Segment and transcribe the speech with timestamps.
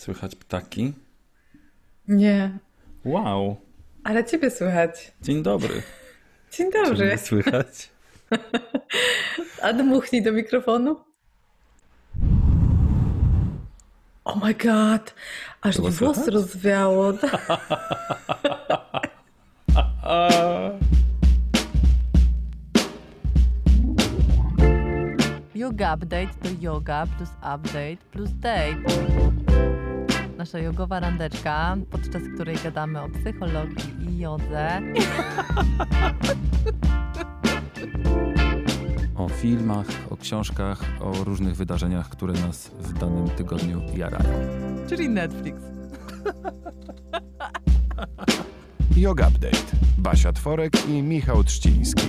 [0.00, 0.92] Słychać ptaki?
[2.08, 2.58] Nie,
[3.04, 3.56] Wow.
[4.04, 5.12] ale ciebie słychać.
[5.22, 5.82] Dzień dobry.
[6.52, 7.06] Dzień Czy dobry.
[7.06, 7.90] mnie słychać?
[9.62, 10.96] A dmuchnij do mikrofonu.
[14.24, 15.14] Oh my god,
[15.60, 16.34] aż Było włos słychać?
[16.34, 17.12] rozwiało.
[25.54, 29.89] Yoga Update to yoga plus update plus date.
[30.40, 34.80] Nasza jogowa randeczka, podczas której gadamy o psychologii i jodze.
[39.16, 44.30] O filmach, o książkach, o różnych wydarzeniach, które nas w danym tygodniu jarają.
[44.88, 45.62] Czyli Netflix.
[48.96, 49.76] Yoga Update.
[49.98, 52.08] Basia Tworek i Michał Trzciński.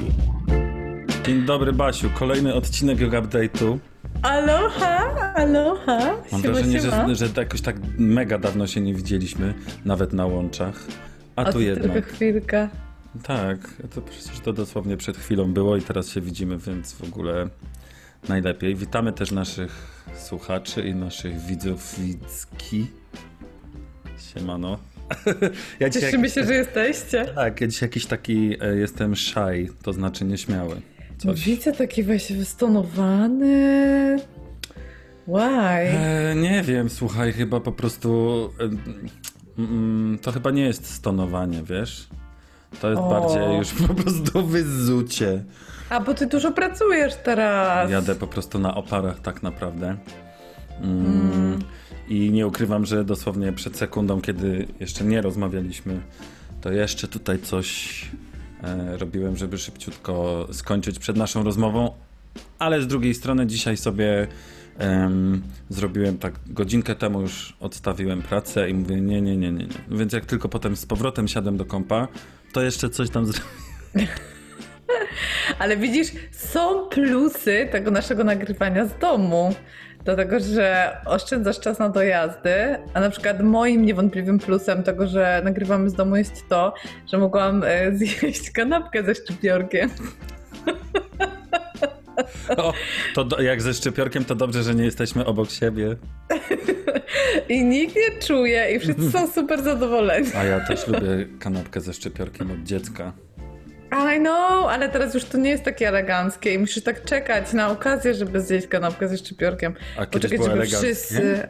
[1.25, 2.09] Dzień dobry, Basiu.
[2.09, 3.77] Kolejny odcinek Yoga Update'u.
[4.21, 5.99] Aloha, aloha.
[6.31, 7.07] Mam Siema, wrażenie, siema.
[7.07, 9.53] że, że jakoś tak mega dawno się nie widzieliśmy,
[9.85, 10.83] nawet na łączach.
[11.35, 11.91] A, A tu jednak.
[11.91, 12.69] tylko chwilka.
[13.23, 13.57] Tak,
[13.95, 17.49] to przecież to dosłownie przed chwilą było i teraz się widzimy, więc w ogóle
[18.29, 18.75] najlepiej.
[18.75, 22.87] Witamy też naszych słuchaczy i naszych widzów, widzki.
[24.33, 24.77] Siemano.
[25.79, 27.25] ja Cieszymy się, że jesteście.
[27.25, 30.81] tak, ja dzisiaj jakiś taki e, jestem shy, to znaczy nieśmiały.
[31.21, 31.45] Coś.
[31.45, 34.17] Widzę taki właśnie wystonowany.
[35.27, 35.39] Why?
[35.39, 38.69] E, nie wiem, słuchaj, chyba po prostu e,
[39.61, 42.07] mm, to chyba nie jest stonowanie, wiesz?
[42.81, 43.09] To jest O.
[43.09, 45.43] bardziej już po prostu wyzucie.
[45.89, 47.91] A bo ty dużo pracujesz teraz.
[47.91, 49.97] Jadę po prostu na oparach tak naprawdę.
[50.81, 51.59] Mm.
[52.07, 56.01] I nie ukrywam, że dosłownie przed sekundą, kiedy jeszcze nie rozmawialiśmy,
[56.61, 58.05] to jeszcze tutaj coś
[58.97, 61.93] robiłem, żeby szybciutko skończyć przed naszą rozmową.
[62.59, 64.27] Ale z drugiej strony dzisiaj sobie
[64.77, 69.97] em, zrobiłem tak godzinkę temu już odstawiłem pracę i mówię nie, nie, nie, nie, nie.
[69.97, 72.07] Więc jak tylko potem z powrotem siadłem do kompa,
[72.53, 73.51] to jeszcze coś tam zrobiłem.
[75.59, 79.55] Ale widzisz, są plusy tego naszego nagrywania z domu.
[80.03, 85.89] Dlatego, że oszczędzasz czas na dojazdy, a na przykład moim niewątpliwym plusem tego, że nagrywamy
[85.89, 86.73] z domu jest to,
[87.11, 89.89] że mogłam e, zjeść kanapkę ze szczypiorkiem.
[92.57, 92.73] O,
[93.15, 95.95] to do, jak ze szczypiorkiem, to dobrze, że nie jesteśmy obok siebie.
[97.49, 100.27] I nikt nie czuje i wszyscy są super zadowoleni.
[100.35, 103.13] A ja też lubię kanapkę ze szczypiorkiem od dziecka.
[103.91, 107.69] I know, ale teraz już to nie jest takie eleganckie i musisz tak czekać na
[107.71, 109.73] okazję, żeby zjeść kanapkę ze szczypiorkiem.
[109.97, 110.77] A kiedyś Poczekać, żeby eleganckie?
[110.77, 111.47] wszyscy...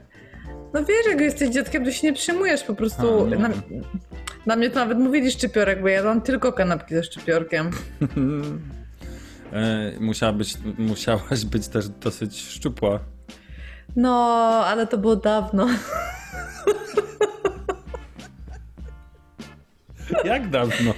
[0.74, 3.26] No wiesz, jak jesteś dzieckiem, to się nie przyjmujesz po prostu.
[3.26, 3.50] A, na,
[4.46, 7.70] na mnie to nawet mówili szczypiorek, bo ja jadłam tylko kanapki ze szczypiorkiem.
[9.54, 13.00] E, musiała być, musiałaś być też dosyć szczupła.
[13.96, 14.10] No,
[14.66, 15.68] ale to było dawno.
[20.24, 20.94] Jak dawno?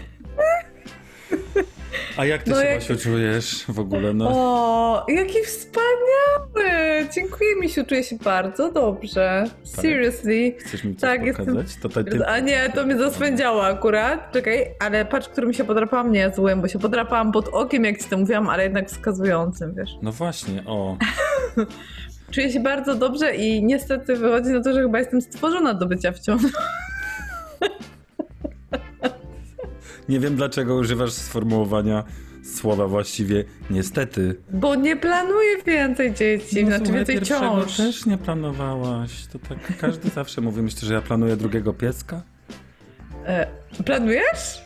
[2.17, 4.13] A jak ty No się jak- Basiu, czujesz w ogóle?
[4.13, 7.07] No, O, jaki wspaniały!
[7.13, 9.43] Dziękuję, Misiu, czuję się bardzo dobrze.
[9.63, 10.53] Seriously.
[10.59, 11.75] chcesz mi coś tak, jestem- pokazać?
[11.81, 12.25] To tak ty...
[12.25, 14.31] A nie, to mnie zaswędziało akurat.
[14.31, 18.09] Czekaj, ale patrz, którym się podrapałam, nie złym, bo się podrapałam pod okiem, jak ci
[18.09, 19.89] to mówiłam, ale jednak wskazującym, wiesz.
[20.01, 20.97] No właśnie, o.
[22.31, 26.11] Czuję się bardzo dobrze i niestety wychodzi na to, że chyba jestem stworzona do bycia
[26.11, 26.19] w
[30.09, 32.03] Nie wiem dlaczego używasz sformułowania
[32.43, 34.35] słowa właściwie niestety.
[34.53, 37.77] Bo nie planuję więcej dzieci, No, znaczy słuchaj, więcej ciąż.
[37.77, 39.25] też nie planowałaś.
[39.33, 40.61] To tak każdy zawsze mówi.
[40.61, 42.21] Myślisz, że ja planuję drugiego pieska?
[43.25, 43.47] E,
[43.85, 44.63] planujesz?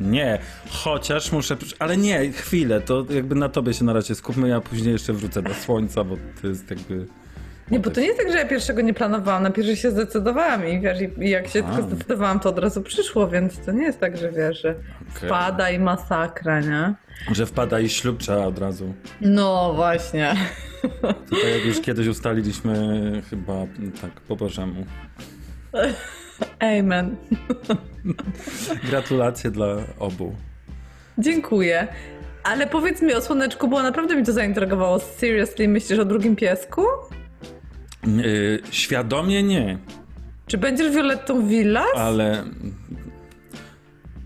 [0.00, 0.38] Nie,
[0.70, 1.56] chociaż muszę.
[1.78, 5.42] Ale nie, chwilę, to jakby na tobie się na razie skupmy, ja później jeszcze wrócę
[5.42, 7.06] do słońca, bo to jest jakby.
[7.70, 10.66] Nie, bo to nie jest tak, że ja pierwszego nie planowałam, na pierwszy się zdecydowałam
[10.68, 11.62] i wiesz, i- jak się A.
[11.62, 15.28] tylko zdecydowałam, to od razu przyszło, więc to nie jest tak, że wiesz, że Okej.
[15.28, 16.94] wpada i masakra, nie?
[17.32, 18.94] Że wpada i ślub trzeba od razu.
[19.20, 20.34] No właśnie.
[21.30, 22.72] Tutaj jak już kiedyś ustaliliśmy,
[23.30, 23.54] chyba
[24.02, 24.84] tak po Bożemu.
[26.60, 27.16] Amen.
[28.90, 29.66] Gratulacje dla
[29.98, 30.34] obu.
[31.18, 31.88] Dziękuję.
[32.44, 34.98] Ale powiedz mi o słoneczku, bo naprawdę mi to zaintrygowało.
[34.98, 36.82] Seriously, myślisz o drugim piesku?
[38.06, 39.78] Yy, świadomie nie,
[40.46, 41.96] Czy będziesz Violettą Villas?
[41.96, 42.44] ale.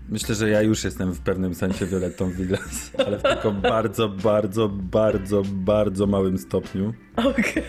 [0.09, 4.69] Myślę, że ja już jestem w pewnym sensie Violettą Villas, ale w tylko bardzo, bardzo,
[4.69, 6.93] bardzo, bardzo małym stopniu.
[7.15, 7.63] Okej.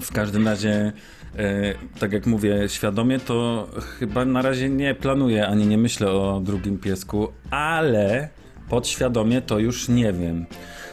[0.00, 0.92] W każdym razie,
[1.36, 3.68] e, tak jak mówię, świadomie to
[3.98, 8.28] chyba na razie nie planuję ani nie myślę o drugim piesku, ale
[8.68, 10.46] podświadomie to już nie wiem.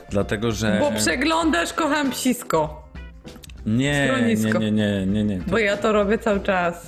[0.09, 0.77] Dlatego, że.
[0.79, 2.84] Bo przeglądasz Kocham Psisko.
[3.65, 5.39] Nie, nie, nie, nie, nie, nie.
[5.47, 6.87] Bo ja to robię cały czas.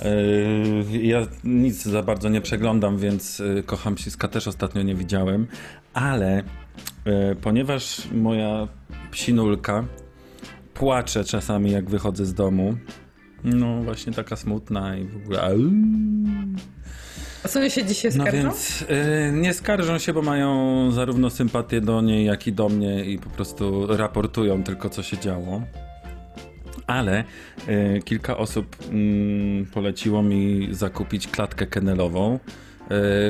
[0.92, 5.46] Yy, Ja nic za bardzo nie przeglądam, więc yy, Kocham Psiska też ostatnio nie widziałem,
[5.94, 6.42] ale
[7.06, 8.68] yy, ponieważ moja
[9.10, 9.84] psinulka
[10.74, 12.76] płacze czasami jak wychodzę z domu,
[13.44, 15.42] no właśnie taka smutna i w ogóle...
[15.42, 15.58] au.
[17.46, 18.32] Sąsiedzi się No skarżą?
[18.42, 23.04] więc yy, nie skarżą się, bo mają zarówno sympatię do niej, jak i do mnie
[23.04, 25.62] i po prostu raportują tylko co się działo.
[26.88, 27.24] Ale
[27.68, 32.38] y, kilka osób mm, poleciło mi zakupić klatkę kennelową,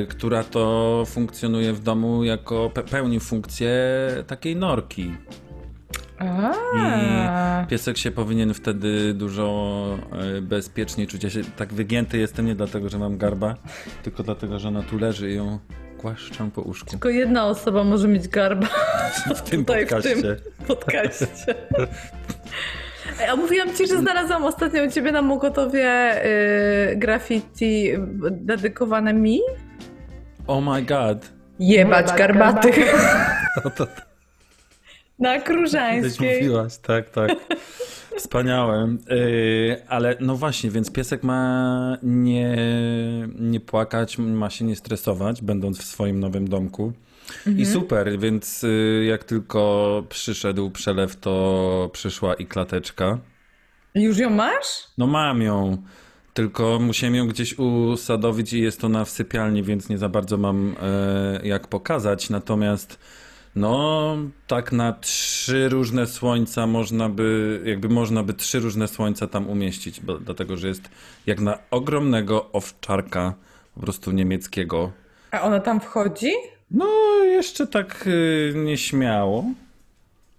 [0.02, 3.70] y, która to funkcjonuje w domu jako pe pełni funkcję
[4.26, 5.12] takiej norki.
[6.18, 7.66] A.
[7.68, 9.98] Piesek się powinien wtedy dużo
[10.38, 11.24] y, bezpieczniej czuć.
[11.24, 13.54] Ja się tak wygięty jestem nie dlatego, że mam garba,
[14.02, 15.58] tylko dlatego, że ona tu leży i ją
[16.00, 16.90] głaszczę po uszku.
[16.90, 18.66] Tylko jedna osoba może mieć garba
[19.36, 20.22] W tym tutaj w podcaście.
[20.22, 21.54] tym podcaście.
[23.32, 26.14] A mówiłam ci, że znalazłam ostatnio u ciebie na Mokotowie
[26.92, 27.90] y, graffiti
[28.30, 29.40] dedykowane mi?
[30.46, 31.32] Oh my god.
[31.60, 32.76] Jebać garbatych.
[33.64, 33.86] No to
[35.18, 36.34] Na Kiedyś Króżańskiej.
[36.36, 37.30] mówiłaś, tak, tak.
[38.16, 38.96] Wspaniałe.
[39.10, 42.56] Yy, ale no właśnie, więc piesek ma nie,
[43.38, 46.92] nie płakać, ma się nie stresować, będąc w swoim nowym domku.
[47.56, 53.18] I super, więc y, jak tylko przyszedł przelew, to przyszła i klateczka.
[53.94, 54.86] Już ją masz?
[54.98, 55.82] No mam ją,
[56.34, 60.74] tylko musiałem ją gdzieś usadowić i jest ona w sypialni, więc nie za bardzo mam
[60.82, 62.30] e, jak pokazać.
[62.30, 62.98] Natomiast
[63.56, 64.16] no
[64.46, 70.00] tak na trzy różne słońca można by, jakby można by trzy różne słońca tam umieścić,
[70.00, 70.88] bo, dlatego że jest
[71.26, 73.34] jak na ogromnego owczarka
[73.74, 74.92] po prostu niemieckiego.
[75.30, 76.32] A ona tam wchodzi?
[76.70, 76.86] No
[77.24, 79.44] jeszcze tak y, nieśmiało.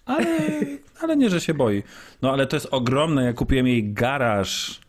[0.06, 0.28] Ale,
[1.02, 1.84] ale nie, że się boi.
[2.22, 4.80] No ale to jest ogromne, ja kupiłem jej garaż.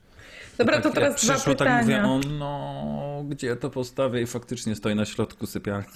[0.59, 1.71] Dobra, tak, to teraz dwa przyszło, pytania.
[1.71, 4.23] tak mówię, o no, gdzie to postawię?
[4.23, 5.87] I faktycznie stoi na środku sypialni.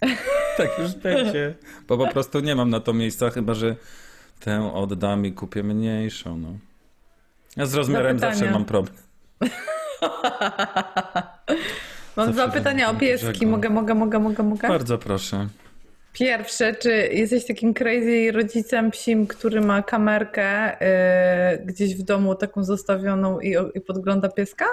[0.56, 1.54] tak już będzie.
[1.88, 3.76] Bo po prostu nie mam na to miejsca, chyba że
[4.40, 6.38] tę oddam i kupię mniejszą.
[6.38, 6.48] No.
[7.56, 8.96] Ja z rozmiarem zawsze mam problem.
[12.16, 13.26] Mam dwa pytania o pieski.
[13.30, 13.50] brzegu.
[13.50, 14.68] Mogę, mogę, mogę, mogę, mogę?
[14.68, 15.48] Bardzo proszę.
[16.12, 20.76] Pierwsze, czy jesteś takim crazy rodzicem psim, który ma kamerkę
[21.60, 24.64] yy, gdzieś w domu taką zostawioną i, i podgląda pieska?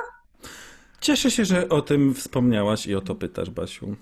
[1.01, 3.95] Cieszę się, że o tym wspomniałaś i o to pytasz, Basiu.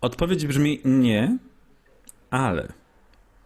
[0.00, 1.38] Odpowiedź brzmi nie,
[2.30, 2.68] ale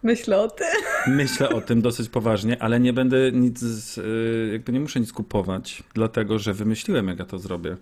[0.03, 0.67] Myślę o tym.
[1.15, 5.13] myślę o tym dosyć poważnie, ale nie będę nic, z- y, jakby nie muszę nic
[5.13, 7.77] kupować, dlatego że wymyśliłem, jak ja to zrobię.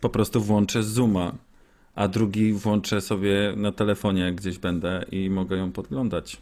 [0.00, 1.32] Po prostu włączę Zooma,
[1.94, 6.36] a drugi włączę sobie na telefonie, jak gdzieś będę i mogę ją podglądać.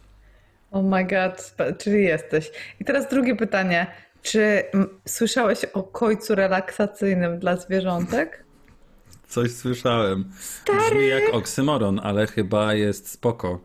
[0.71, 2.51] Oh my god, czyli jesteś.
[2.79, 3.87] I teraz drugie pytanie.
[4.21, 4.63] Czy
[5.07, 8.43] słyszałeś o kojcu relaksacyjnym dla zwierzątek?
[9.27, 10.25] Coś słyszałem.
[10.65, 13.59] Brzmi jak oksymoron, ale chyba jest spoko.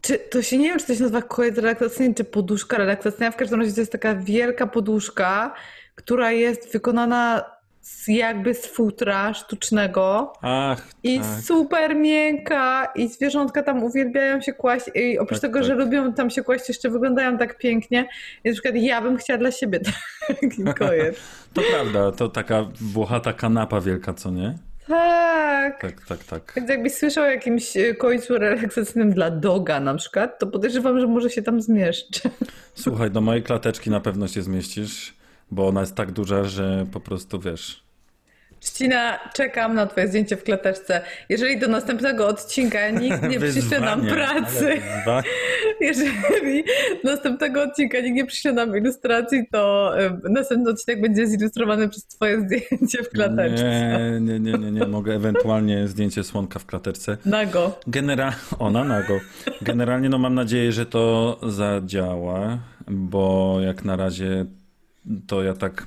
[0.00, 3.30] Czy to się nie wiem, czy to się nazywa kojec relaksacyjny, czy poduszka relaksacyjna.
[3.30, 5.54] W każdym razie to jest taka wielka poduszka,
[5.94, 7.44] która jest wykonana
[7.82, 10.32] z, jakby z futra sztucznego.
[10.42, 11.28] Ach, I tak.
[11.44, 15.68] super miękka i zwierzątka tam uwielbiają się kłaść i oprócz Tak, tego, tak.
[15.68, 18.08] że lubią tam się kłaść, jeszcze wyglądają tak pięknie.
[18.44, 19.80] I na przykład ja bym chciała dla siebie
[20.40, 21.16] taki kojec.
[21.54, 24.54] To prawda, to taka włochata kanapa wielka, co nie?
[24.88, 25.80] Tak.
[25.80, 26.52] Tak, tak, tak.
[26.56, 31.06] Więc jakbyś słyszał o jakimś e, końcu relaksacyjnym dla doga na przykład, to podejrzewam, że
[31.06, 32.30] może się tam zmieszczę.
[32.74, 35.14] Słuchaj, do mojej klateczki na pewno się zmieścisz,
[35.52, 37.82] bo ona jest tak duża, że po prostu wiesz.
[38.60, 41.00] Trzcina, czekam na twoje zdjęcie w klateczce.
[41.28, 44.80] Jeżeli do następnego odcinka nikt nie przyśle nam pracy,
[45.80, 46.64] jeżeli
[47.04, 49.92] do następnego odcinka nikt nie przyśle nam ilustracji, to
[50.30, 53.64] następny odcinek będzie zilustrowany przez twoje zdjęcie w klateczce.
[54.20, 54.86] Nie, nie, nie, nie, nie.
[54.86, 57.16] Mogę ewentualnie zdjęcie słonka w klateczce.
[57.24, 57.80] Nago.
[57.86, 59.20] Generalnie, ona nago.
[59.62, 64.46] Generalnie no mam nadzieję, że to zadziała, bo jak na razie
[65.26, 65.86] to ja tak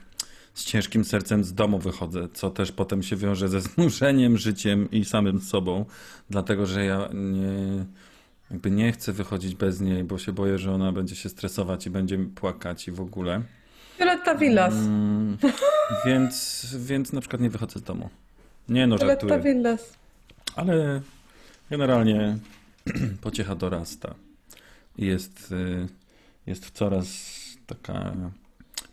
[0.54, 5.06] z ciężkim sercem z domu wychodzę, co też potem się wiąże ze znużeniem życiem i
[5.06, 5.86] samym sobą,
[6.30, 7.86] dlatego że ja nie,
[8.52, 11.90] jakby nie chcę wychodzić bez niej, bo się boję, że ona będzie się stresować i
[11.90, 13.42] będzie płakać i w ogóle.
[14.00, 14.74] Violetta Villas.
[14.74, 15.38] Mm,
[16.06, 18.10] więc, więc na przykład nie wychodzę z domu.
[18.70, 19.54] Nie no, Violetta żartuję.
[19.54, 19.94] Villas.
[20.56, 21.02] Ale
[21.70, 22.38] generalnie
[23.22, 24.16] pociecha dorasta
[24.98, 25.88] jest, y,
[26.48, 27.08] jest coraz
[27.68, 28.16] taka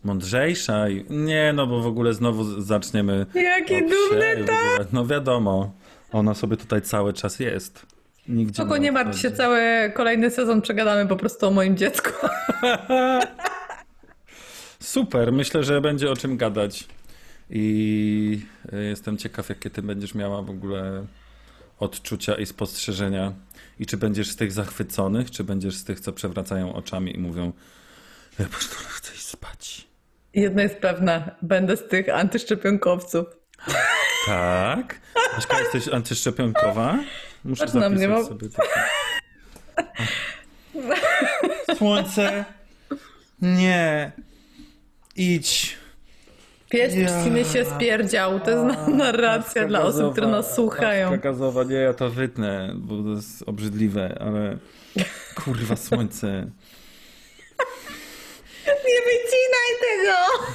[0.03, 5.73] mądrzejsza i nie, no bo w ogóle znowu zaczniemy Jaki dumny ogóle, No wiadomo,
[6.11, 7.85] ona sobie tutaj cały czas jest.
[8.27, 12.11] Nigdzie Spoko, nie martw się, cały kolejny sezon przegadamy po prostu o moim dziecku.
[14.79, 16.87] Super, myślę, że będzie o czym gadać.
[17.49, 18.41] I
[18.73, 21.05] y, jestem ciekaw, jakie ty będziesz miała w ogóle
[21.79, 23.33] odczucia i spostrzeżenia.
[23.79, 27.51] I czy będziesz z tych zachwyconych, czy będziesz z tych, co przewracają oczami i mówią,
[28.39, 29.87] ja po prostu chcę iść spać.
[30.33, 33.25] Jedno jest pewne, będę z tych antyszczepionkowców.
[34.25, 34.99] Tak?
[35.37, 36.99] Aśka, jesteś antyszczepionkowa?
[37.45, 38.47] Muszę Patrz na mnie, mam- sobie.
[41.77, 42.45] Słońce.
[43.41, 44.11] Nie.
[45.15, 45.77] Idź.
[46.69, 47.43] Pies Ja.
[47.43, 48.39] się spierdział.
[48.39, 51.09] To jest na- narracja dla osób, które nas słuchają.
[51.11, 54.57] Maska gazowa, nie, ja to wytnę, bo to jest obrzydliwe, ale
[55.35, 56.27] kurwa słońce.
[58.67, 60.47] Nie wycinaj tego!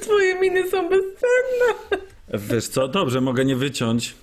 [0.00, 1.98] Twoje miny są bezcenne.
[2.34, 4.14] Wiesz co, dobrze, mogę nie wyciąć.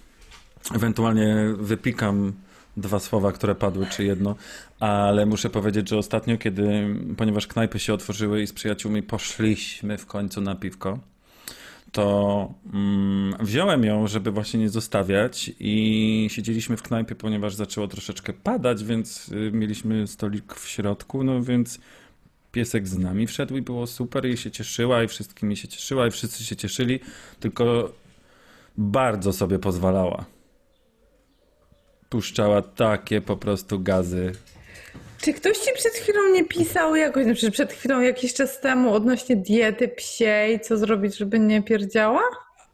[0.75, 2.33] Ewentualnie wypikam
[2.77, 4.35] dwa słowa, które padły, czy jedno,
[4.79, 10.05] ale muszę powiedzieć, że ostatnio, kiedy, ponieważ knajpy się otworzyły i z przyjaciółmi poszliśmy w
[10.05, 10.99] końcu na piwko,
[11.91, 18.33] to mm, wziąłem ją, żeby właśnie nie zostawiać i siedzieliśmy w knajpie, ponieważ zaczęło troszeczkę
[18.33, 21.79] padać, więc y, mieliśmy stolik w środku, no więc
[22.57, 26.11] piesek z nami wszedł i było super i się cieszyła i wszystkimi się cieszyła i
[26.11, 26.99] wszyscy się cieszyli,
[27.39, 27.91] tylko
[28.77, 30.25] bardzo sobie pozwalała.
[32.09, 34.31] Puszczała takie po prostu gazy.
[35.21, 39.35] Czy ktoś ci przed chwilą nie pisał jakoś, znaczy przed chwilą jakiś czas temu odnośnie
[39.35, 42.21] diety psiej, co zrobić, żeby nie pierdziała?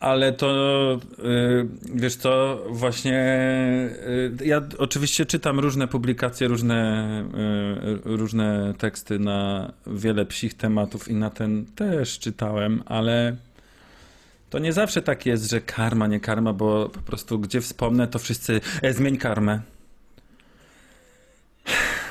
[0.04, 3.20] Ale to, y, wiesz co, właśnie
[4.42, 7.24] y, ja oczywiście czytam różne publikacje, różne,
[8.06, 13.36] y, różne teksty na wiele psich tematów i na ten też czytałem, ale
[14.50, 18.20] to nie zawsze tak jest, że karma, nie karma, bo po prostu gdzie wspomnę, to
[18.20, 19.62] wszyscy e, zmień karmę.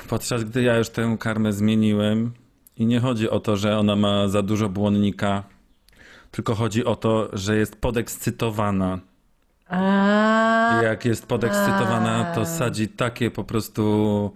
[0.08, 2.32] Podczas gdy ja już tę karmę zmieniłem
[2.76, 5.44] i nie chodzi o to, że ona ma za dużo błonnika,
[6.32, 8.98] tylko chodzi o to, że jest podekscytowana.
[9.68, 14.30] A, jak jest podekscytowana, to sadzi takie po prostu.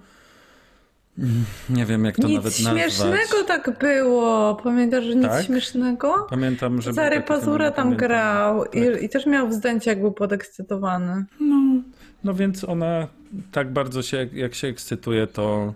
[1.70, 2.92] Nie wiem, jak to nic nawet nazwać.
[2.92, 4.54] śmiesznego tak było.
[4.54, 5.44] Pamiętasz, że nic Tak?
[5.46, 6.26] śmiesznego?
[6.30, 6.92] Pamiętam, że.
[6.92, 8.08] Zary Pazura tam pamiętam.
[8.08, 8.74] grał Tak.
[8.74, 11.24] i, i też miał wzdęcie, jak był podekscytowany.
[11.40, 11.82] No,
[12.24, 13.06] no więc ona
[13.52, 15.74] tak bardzo się, jak się ekscytuje, to.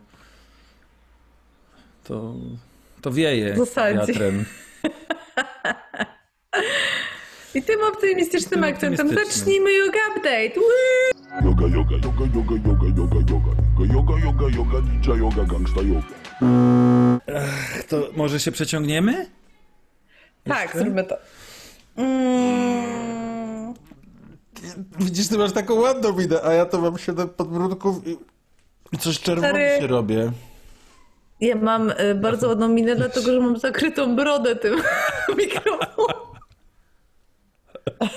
[2.04, 2.34] To,
[3.02, 3.98] to wieje Zasadzi.
[4.12, 4.44] wiatrem.
[7.54, 10.60] I tym optymistycznym Tym akcentem zacznijmy yoga update.
[11.44, 13.52] Yoga, yoga, yoga, yoga, yoga, yoga, yoga.
[13.94, 16.06] Yoga, yoga, yoga, ninja yoga, gangsta yoga.
[17.88, 19.26] To może się przeciągniemy?
[20.44, 20.78] Tak, Jeszcze?
[20.78, 21.16] zróbmy to.
[21.96, 23.74] Mm.
[25.00, 28.16] Widzisz, ty masz taką ładną minę, a ja to mam siedem podbródków i,
[28.92, 29.80] i coś czerwonym Stary.
[29.80, 30.32] się robię.
[31.40, 34.76] Ja mam y, bardzo ładną minę, dlatego że mam zakrytą brodę tym
[35.38, 36.19] mikrofonem.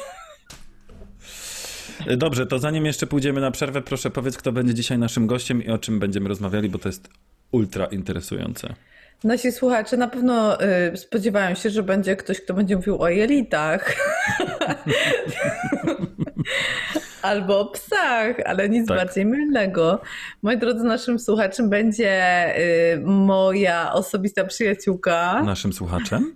[2.18, 5.70] Dobrze, to zanim jeszcze pójdziemy na przerwę, proszę powiedz, kto będzie dzisiaj naszym gościem i
[5.70, 7.10] o czym będziemy rozmawiali, bo to jest
[7.52, 8.74] ultra interesujące.
[9.24, 10.62] Nasi słuchacze na pewno
[10.94, 13.92] y, spodziewają się, że będzie ktoś, kto będzie mówił o jelitach.
[17.22, 18.98] Albo o psach, ale nic Tak.
[18.98, 20.02] bardziej mylnego.
[20.42, 22.46] Moi drodzy, naszym słuchaczem będzie
[22.94, 26.36] y, moja osobista przyjaciółka, Naszym słuchaczem?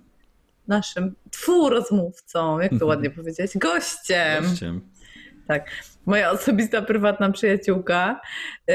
[0.68, 4.44] Naszym twu rozmówcą, jak to ładnie powiedzieć, gościem.
[4.44, 4.80] Gościem.
[5.48, 5.70] Tak.
[6.06, 8.20] Moja osobista, prywatna przyjaciółka,
[8.68, 8.74] yy,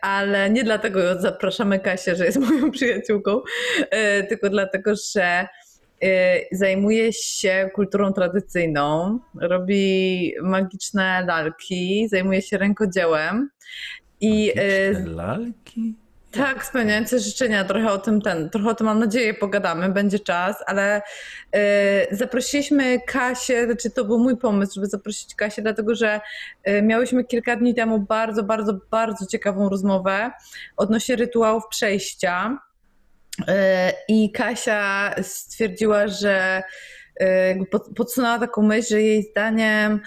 [0.00, 3.40] ale nie dlatego zapraszamy Kasię, że jest moją przyjaciółką,
[3.78, 5.48] yy, tylko dlatego, że
[6.00, 6.08] yy,
[6.52, 13.50] zajmuje się kulturą tradycyjną, robi magiczne lalki, zajmuje się rękodziełem
[14.20, 16.01] i Magiczne lalki?
[16.32, 20.56] Tak, spełniające życzenia, trochę o tym ten, trochę o tym mam nadzieję pogadamy, będzie czas,
[20.66, 21.02] ale
[21.56, 21.60] y,
[22.10, 26.20] zaprosiliśmy Kasię, znaczy to był mój pomysł, żeby zaprosić Kasię, dlatego że
[26.68, 30.30] y, miałyśmy kilka dni temu bardzo, bardzo, bardzo ciekawą rozmowę
[30.76, 32.58] odnośnie rytuałów przejścia.
[33.40, 33.44] Y,
[34.08, 36.62] i Kasia stwierdziła, że
[37.22, 40.00] y, podsunęła taką myśl, że jej zdaniem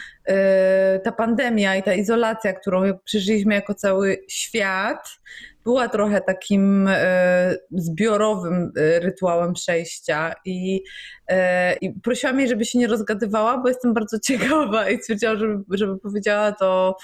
[1.03, 5.19] ta pandemia i ta izolacja, którą przeżyliśmy jako cały świat,
[5.65, 10.83] była trochę takim e, zbiorowym e, rytuałem przejścia i,
[11.27, 15.63] e, i prosiłam jej, żeby się nie rozgadywała, bo jestem bardzo ciekawa i stwierdziłam, żeby,
[15.71, 16.97] żeby powiedziała to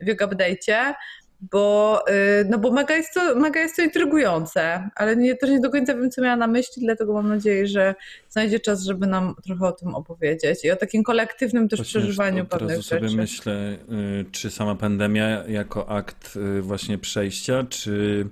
[0.00, 0.94] w Yoga Update'cie,
[1.40, 5.60] bo, e, no bo mega, jest to, mega jest to intrygujące, ale nie, też nie
[5.60, 7.94] do końca wiem, co miała na myśli, dlatego mam nadzieję, że
[8.30, 12.36] znajdzie czas, żeby nam trochę o tym opowiedzieć i o takim kolektywnym też Właśnie przeżywaniu
[12.36, 13.16] razu pewnych sobie rzeczy.
[13.16, 13.78] myślę,
[14.20, 18.26] y, czy sama pandemia jako akt y, właśnie przejścia, czy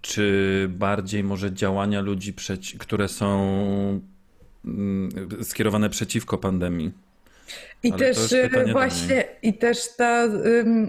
[0.00, 2.34] czy bardziej może działania ludzi,
[2.78, 3.50] które są
[4.64, 5.10] mm,
[5.42, 6.92] skierowane przeciwko pandemii?
[7.82, 8.34] I Ale to też
[8.72, 10.24] właśnie, i też ta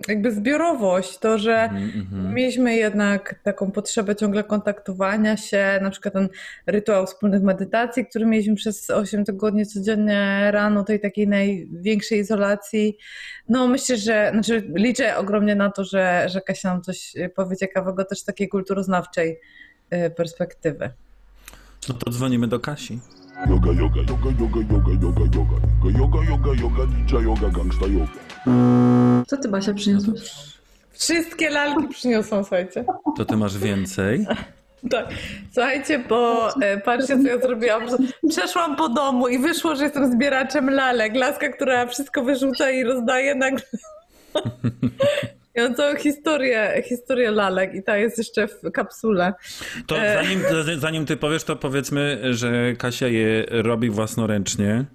[0.07, 2.33] jakby zbiorowość, to, że Mhm, mhm.
[2.33, 6.29] mieliśmy jednak taką potrzebę ciągle kontaktowania się, na przykład ten
[6.67, 12.97] rytuał wspólnych medytacji, który mieliśmy przez 8 tygodni codziennie rano, tej takiej największej izolacji.
[13.49, 18.05] No myślę, że, znaczy liczę ogromnie na to, że, że Kasia nam coś powie ciekawego
[18.05, 19.39] też z takiej kulturoznawczej
[19.93, 20.89] y, perspektywy.
[21.89, 22.99] No to dzwonimy do Kasi.
[23.48, 25.58] Yoga, yoga, yoga, yoga, yoga, yoga, yoga.
[26.00, 28.12] Yoga, yoga, yoga, ninja yoga, gangsta yoga.
[29.27, 30.19] Co ty, Basia, przyniosłaś?
[30.91, 32.86] Wszystkie lalki przyniosą, słuchajcie.
[33.17, 34.25] To ty masz więcej.
[34.91, 35.05] Tak.
[35.53, 37.81] Słuchajcie, bo e, patrzcie, co ja zrobiłam.
[38.29, 41.15] Przeszłam po domu i wyszło, że jestem zbieraczem lalek.
[41.15, 43.62] Laska, która wszystko wyrzuca i rozdaje nagle.
[45.55, 49.33] Ja mam całą historię, historię lalek i ta jest jeszcze w kapsule.
[49.87, 50.13] To E.
[50.23, 50.41] zanim,
[50.79, 54.85] zanim ty powiesz, to powiedzmy, że Kasia je robi własnoręcznie.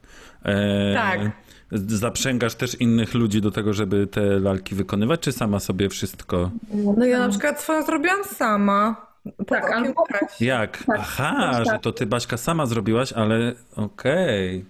[0.44, 1.20] E, Tak.
[1.72, 6.50] Zaprzęgasz też innych ludzi do tego, żeby te lalki wykonywać, czy sama sobie wszystko?
[6.96, 9.06] No ja na przykład swoją zrobiłam sama.
[9.36, 10.04] Pod Tak, albo-.
[10.40, 10.84] Jak?
[10.84, 11.64] Tak, Aha, tak.
[11.66, 14.64] że to ty Baśka sama zrobiłaś, ale okej.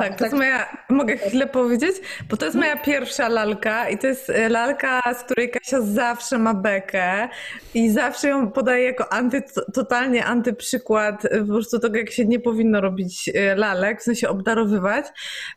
[0.00, 1.96] Tak, to jest moja, mogę chwilę powiedzieć?
[2.28, 6.38] Bo to jest moja pierwsza lalka i to jest e, lalka, z której Kasia zawsze
[6.38, 7.28] ma bekę
[7.74, 9.42] i zawsze ją podaje jako anty,
[9.74, 14.28] totalnie antyprzykład e, po prostu tego, jak się nie powinno robić e, lalek, w sensie
[14.28, 15.06] obdarowywać,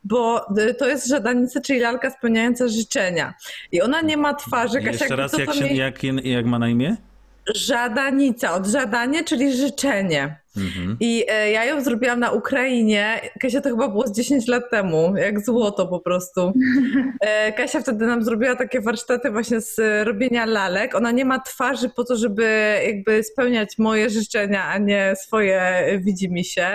[0.03, 0.45] bo
[0.77, 3.33] to jest żadanica, czyli lalka spełniająca życzenia.
[3.71, 4.77] I ona nie ma twarzy.
[4.77, 6.97] Kasia, Jeszcze raz, jak, się, jej- jak, jak ma na imię?
[7.55, 10.43] Żadanica, od żadanie, czyli życzenie.
[10.57, 10.97] Mhm.
[10.99, 13.21] I e, ja ją zrobiłam na Ukrainie.
[13.39, 16.53] Kasia to chyba było z 10 lat temu, jak złoto po prostu.
[17.21, 20.95] E, Kasia wtedy nam zrobiła takie warsztaty właśnie z robienia lalek.
[20.95, 26.29] Ona nie ma twarzy po to, żeby jakby spełniać moje życzenia, a nie swoje widzi
[26.31, 26.67] mi się.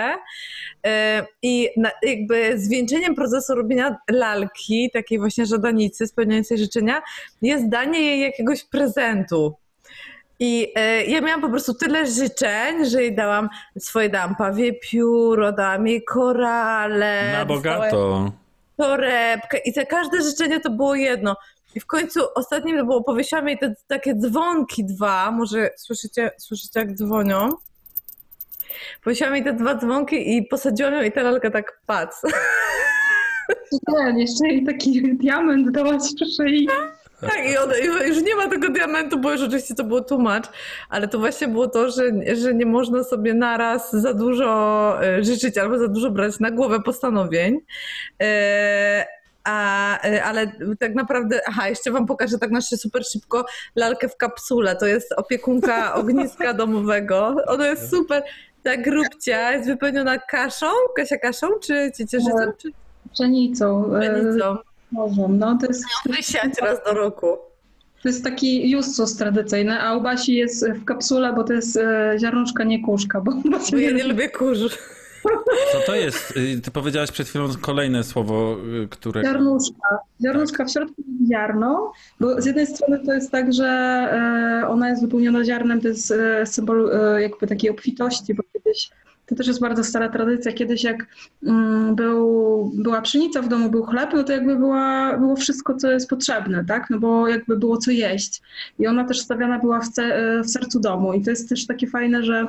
[0.87, 1.69] E, I
[2.03, 7.01] jakby zwieńczeniem procesu robienia lalki, takiej właśnie żadanicy spełniającej życzenia,
[7.41, 9.55] jest danie jej jakiegoś prezentu.
[10.39, 13.49] I e, ja miałam po prostu tyle życzeń, że jej dałam
[13.79, 17.31] swoje dałam pawie pióro, dałam jej korale.
[17.33, 18.31] Na bogato.
[18.77, 21.35] Torebkę i za każde życzenie to było jedno.
[21.75, 26.79] I w końcu ostatnim to było, powiesiłam jej te takie dzwonki dwa, może słyszycie, słyszycie
[26.79, 27.49] jak dzwonią?
[29.03, 32.21] Powiesiłam jej te dwa dzwonki i posadziłam ją i ta lalka tak pac.
[33.87, 36.67] Nie, jeszcze jej taki diament dałaś przy szyi.
[37.21, 40.45] Tak, i już nie ma tego diamentu, bo już oczywiście to było tłumacz,
[40.89, 42.03] ale to właśnie było to, że,
[42.41, 46.79] że nie można sobie naraz za dużo e, życzyć albo za dużo brać na głowę
[46.81, 47.59] postanowień.
[48.21, 49.05] E,
[49.43, 54.17] A, e, ale tak naprawdę, aha, jeszcze wam pokażę tak na super szybko lalkę w
[54.17, 54.75] kapsule.
[54.75, 57.35] To jest opiekunka ogniska domowego.
[57.47, 58.23] Ona jest super.
[58.63, 62.69] Ta grubcia jest wypełniona kaszą, Kasia kaszą, czy ciecierzycą, czy
[63.13, 63.95] Pszenicą.
[63.95, 64.09] e,
[64.91, 65.39] morzem.
[65.39, 67.37] No, to jest, Wysiać raz do roku.
[68.03, 72.15] to jest taki justus tradycyjny, a u Basi jest w kapsule, bo to jest e,
[72.19, 73.21] ziarnuszka, nie kuszka.
[73.21, 73.31] Bo
[73.71, 74.69] Bo ja nie nie lubię kurzu.
[75.71, 76.37] Co to jest?
[76.37, 79.23] Y, Ty powiedziałaś przed chwilą kolejne słowo, y, które...
[79.23, 79.99] Ziarnuszka.
[80.21, 83.65] Ziarnuszka w środku jest ziarno, bo z jednej strony to jest tak, że
[84.63, 88.89] e, ona jest wypełniona ziarnem, to jest e, symbol e, jakby takiej obfitości, bo kiedyś
[89.29, 90.53] to też jest bardzo stara tradycja.
[90.53, 91.05] Kiedyś jak
[91.43, 95.91] mm, był, była pszenica w domu, był chleb, no to jakby była, było wszystko, co
[95.91, 96.89] jest potrzebne, tak?
[96.89, 98.41] No bo jakby było co jeść.
[98.79, 101.13] I ona też stawiana była w, ce, e, w sercu domu.
[101.13, 102.47] I to jest też takie fajne, że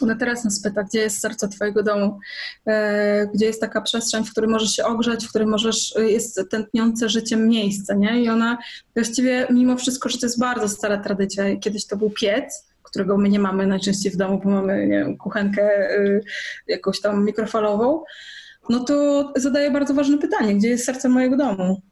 [0.00, 2.18] ona teraz nas pyta, gdzie jest serce Twojego domu,
[2.66, 6.40] e, gdzie jest taka przestrzeń, w której możesz się ogrzać, w której możesz, e, jest
[6.50, 8.22] tętniące życiem miejsce, nie?
[8.22, 8.58] I ona
[8.94, 13.28] właściwie, mimo wszystko, że to jest bardzo stara tradycja, kiedyś to był piec, którego my
[13.28, 16.20] nie mamy najczęściej w domu, bo mamy nie wiem, kuchenkę e,
[16.66, 18.04] jakąś tam mikrofalową,
[18.68, 21.82] no to zadaje bardzo ważne pytanie, gdzie jest serce mojego domu,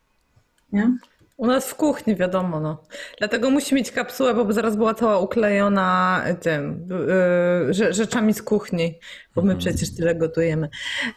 [0.73, 0.97] nie?
[1.37, 2.83] U nas w kuchni, wiadomo, no.
[3.19, 8.43] Dlatego musi mieć kapsułę, bo by zaraz była cała uklejona tym, yy, rze- rzeczami z
[8.43, 8.99] kuchni,
[9.35, 10.69] bo my przecież tyle gotujemy.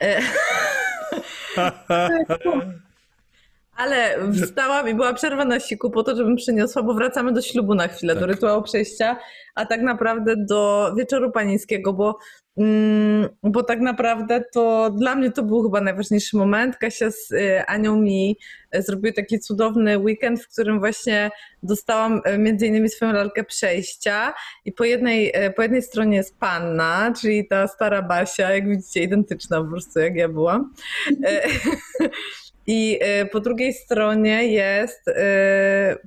[0.02, 0.22] E,
[3.76, 7.76] Ale wstałam i była przerwa na siku po to, żebym przyniosła, bo wracamy do ślubu
[7.76, 8.30] na chwilę, do Tak.
[8.30, 9.18] rytuału przejścia,
[9.56, 12.18] a tak naprawdę do wieczoru panieńskiego, bo,
[12.58, 16.78] mm, bo tak naprawdę to dla mnie to był chyba najważniejszy moment.
[16.78, 18.38] Kasia z y, Anią mi
[18.76, 21.32] y, zrobiły taki cudowny weekend, w którym właśnie
[21.64, 24.34] dostałam y, między innymi swoją lalkę przejścia
[24.66, 29.62] i po jednej, po jednej stronie jest panna, czyli ta stara Basia, jak widzicie, identyczna
[29.62, 30.74] po prostu jak ja byłam.
[32.68, 35.14] E, I y, po drugiej stronie jest, y,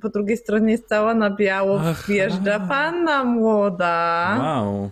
[0.01, 1.93] po drugiej stronie jest cała na biało Aha.
[2.07, 4.37] wjeżdża panna młoda.
[4.39, 4.89] Wow.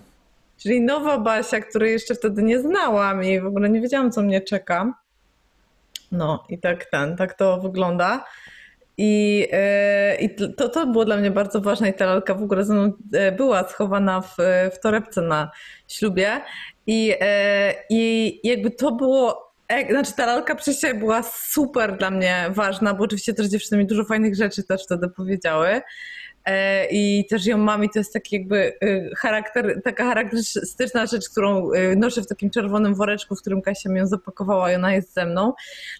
[0.57, 4.41] Czyli nowa Basia, której jeszcze wtedy nie znałam i w ogóle nie wiedziałam, co mnie
[4.41, 4.93] czeka.
[6.11, 8.25] No i tak ten, tak to wygląda.
[8.97, 12.63] I, e, i to, to było dla mnie bardzo ważne i ta lalka w ogóle
[12.63, 14.35] ze mną e, była schowana w,
[14.73, 15.51] w torebce na
[15.87, 16.41] ślubie.
[16.87, 22.45] I, e, I jakby to było E, Znaczy ta lalka siebie była super dla mnie
[22.49, 25.81] ważna, bo oczywiście też dziewczyny mi dużo fajnych rzeczy też wtedy powiedziały.
[26.45, 31.29] E, I też ją mam i to jest taki jakby y, charakter, taka charakterystyczna rzecz,
[31.29, 34.93] którą y, noszę w takim czerwonym woreczku, w którym Kasia mi ją zapakowała i ona
[34.93, 35.53] jest ze mną.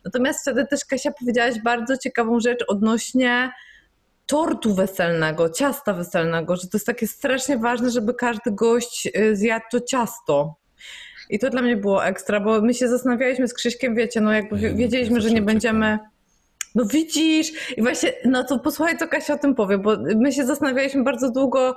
[0.05, 3.51] Natomiast wtedy też Kasia powiedziałaś bardzo ciekawą rzecz odnośnie
[4.25, 9.65] tortu weselnego, ciasta weselnego, że to jest takie strasznie ważne, żeby każdy gość y, zjadł
[9.71, 10.64] to ciasto.
[11.29, 14.57] I to dla mnie było ekstra, bo my się zastanawialiśmy z Krzyśkiem, wiecie, no jakby
[14.57, 15.99] wiedzieliśmy, że nie będziemy...
[16.75, 17.77] No widzisz!
[17.77, 21.31] I właśnie, no to posłuchaj, co Kasia o tym powie, bo my się zastanawialiśmy bardzo
[21.31, 21.75] długo,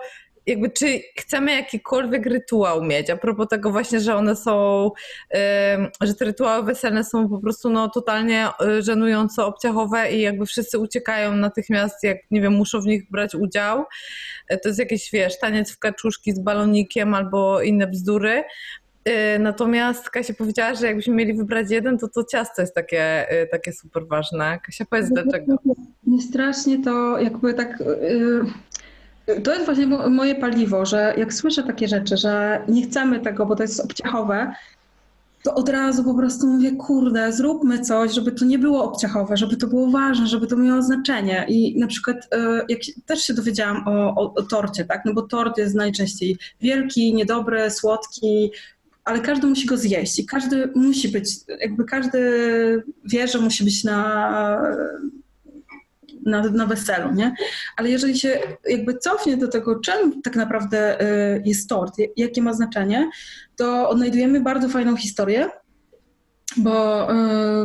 [0.48, 4.84] jakby czy chcemy jakikolwiek rytuał mieć, a propos tego właśnie, że one są,
[5.76, 10.46] ym, że te rytuały weselne są po prostu no totalnie y, żenująco obciachowe i jakby
[10.46, 13.84] wszyscy uciekają natychmiast, jak nie wiem, muszą w nich brać udział.
[14.52, 18.44] Y, To jest jakiś, wiesz, taniec w kaczuszki z balonikiem albo inne bzdury.
[19.08, 23.46] Y, Natomiast Kasia powiedziała, że jakbyśmy mieli wybrać jeden, to to ciasto jest takie, y,
[23.50, 24.58] takie super ważne.
[24.66, 25.56] Kasia, powiedz dlaczego.
[26.06, 27.80] Mnie strasznie to jakby tak.
[27.80, 33.20] y, To jest właśnie mo- moje paliwo, że jak słyszę takie rzeczy, że nie chcemy
[33.20, 34.52] tego, bo to jest obciachowe,
[35.42, 39.56] to od razu po prostu mówię, kurde, zróbmy coś, żeby to nie było obciachowe, żeby
[39.56, 41.46] to było ważne, żeby to miało znaczenie.
[41.48, 42.28] I na przykład
[42.68, 45.02] jak też się dowiedziałam o, o, o torcie, tak?
[45.04, 48.50] No bo tort jest najczęściej wielki, niedobry, słodki,
[49.08, 52.20] ale każdy musi go zjeść i każdy musi być, jakby każdy
[53.04, 54.62] wie, że musi być na,
[56.26, 57.34] na, na weselu, nie?
[57.76, 62.52] Ale jeżeli się jakby cofnie do tego, czym tak naprawdę y, jest tort, jakie ma
[62.52, 63.10] znaczenie,
[63.56, 65.50] to odnajdujemy bardzo fajną historię,
[66.56, 67.14] bo y,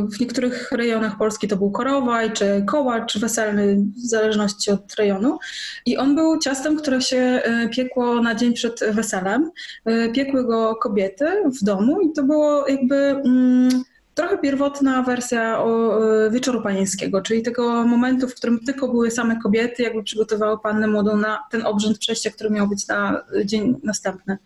[0.08, 5.38] w niektórych rejonach Polski to był korowaj, czy kołacz weselny, w zależności od rejonu.
[5.86, 9.50] I on był ciastem, które się y, piekło na dzień przed weselem.
[9.88, 11.26] Y, Piekły go kobiety
[11.60, 17.84] w domu i to było jakby mm, trochę pierwotna wersja o, wieczoru panieńskiego, czyli tego
[17.84, 22.30] momentu, w którym tylko były same kobiety, jakby przygotowały pannę młodą na ten obrzęd przejścia,
[22.30, 24.38] który miał być na dzień następny.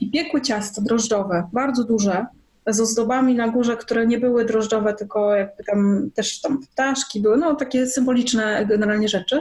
[0.00, 2.26] I piekły ciasto drożdżowe, bardzo duże,
[2.66, 7.36] z ozdobami na górze, które nie były drożdżowe, tylko jakby tam też tam ptaszki były,
[7.36, 9.40] no takie symboliczne generalnie rzeczy.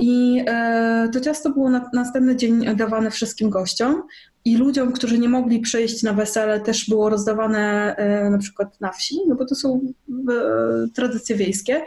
[0.00, 4.02] I e, to ciasto było na następny dzień dawane wszystkim gościom
[4.44, 8.92] i ludziom, którzy nie mogli przyjść na wesele, też było rozdawane e, na przykład na
[8.92, 9.80] wsi, no bo to są
[10.30, 10.34] e,
[10.94, 11.82] tradycje wiejskie.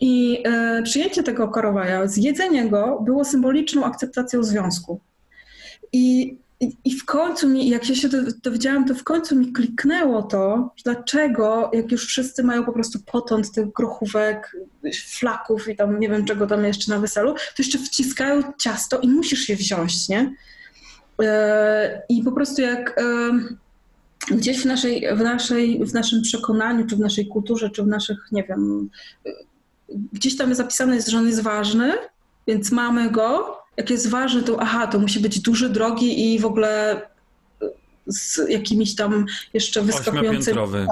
[0.00, 0.42] I
[0.84, 5.00] przyjęcie tego korowaja, zjedzenie go było symboliczną akceptacją związku.
[5.92, 9.52] I, i, I w końcu mi, jak ja się do- dowiedziałam, to w końcu mi
[9.52, 14.56] kliknęło to, dlaczego, jak już wszyscy mają po prostu potąd tych grochówek,
[15.06, 19.08] flaków i tam nie wiem czego tam jeszcze na weselu, to jeszcze wciskają ciasto i
[19.08, 20.34] musisz je wziąć, nie?
[21.22, 26.96] E, I po prostu jak e, gdzieś w, naszej, w, naszej, w naszym przekonaniu, czy
[26.96, 28.90] w naszej kulturze, czy w naszych, nie wiem,
[29.26, 29.30] e,
[30.12, 31.92] gdzieś tam zapisane jest, że on jest ważny,
[32.46, 33.57] więc mamy go.
[33.78, 37.02] Jak jest ważny, to aha, to musi być duży, drogi i w ogóle
[37.62, 37.66] e,
[38.06, 40.38] z jakimiś tam jeszcze wyskakującymi.
[40.38, 40.86] Ośmiopiętrowy.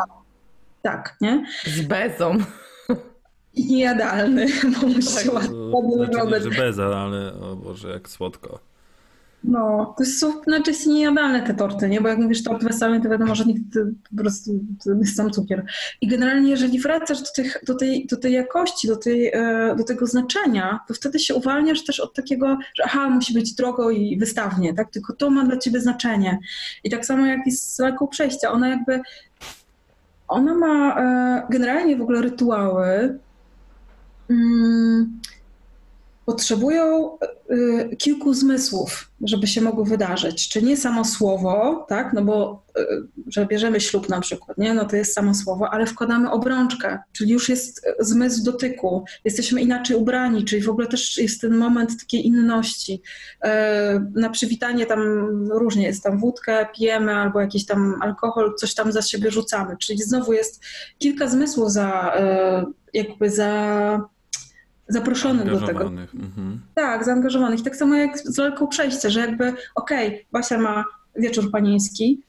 [0.82, 1.46] Tak, nie?
[1.64, 2.36] Z bezą.
[3.54, 4.46] I niejadalny,
[4.80, 5.24] bo musi Tak.
[5.24, 5.56] się ładnie
[5.96, 8.58] Znaczy nie, że beza, ale o Boże, jak słodko.
[9.44, 12.00] No, to są znaczy niejadalne te torty, nie?
[12.00, 14.50] Bo jak mówisz tort weselny, to wiadomo, że nigdy po prostu
[15.00, 15.66] jest sam cukier.
[16.00, 19.84] I generalnie, jeżeli wracasz do, tych, do, tej, do tej jakości, do, tej, e, do
[19.84, 24.18] tego znaczenia, to wtedy się uwalniasz też od takiego, że aha, musi być drogo i
[24.18, 24.90] wystawnie, tak?
[24.90, 26.38] Tylko to ma dla ciebie znaczenie.
[26.84, 29.00] I tak samo jak jest z lalką przejścia, ona jakby,
[30.28, 33.18] ona ma e, generalnie w ogóle rytuały,
[34.30, 35.20] mm,
[36.26, 37.18] potrzebują
[37.50, 40.48] y, kilku zmysłów, żeby się mogły wydarzyć.
[40.48, 42.86] Czy nie samo słowo, tak, no bo y,
[43.26, 47.30] że bierzemy ślub na przykład, nie, no to jest samo słowo, ale wkładamy obrączkę, czyli
[47.32, 52.26] już jest zmysł dotyku, jesteśmy inaczej ubrani, czyli w ogóle też jest ten moment takiej
[52.26, 53.02] inności.
[53.44, 53.48] Y,
[54.14, 55.00] Na przywitanie tam
[55.50, 60.02] różnie jest, tam wódkę pijemy albo jakiś tam alkohol, coś tam za siebie rzucamy, czyli
[60.02, 60.64] znowu jest
[60.98, 62.12] kilka zmysłów za,
[62.62, 64.15] y, jakby za
[64.88, 65.84] zaproszonych do tego.
[65.84, 66.60] Mhm.
[66.74, 67.62] Tak, zaangażowanych.
[67.62, 70.84] Tak samo jak z lalką przejścia, że jakby okej, Basia ma
[71.16, 72.22] wieczór panieński,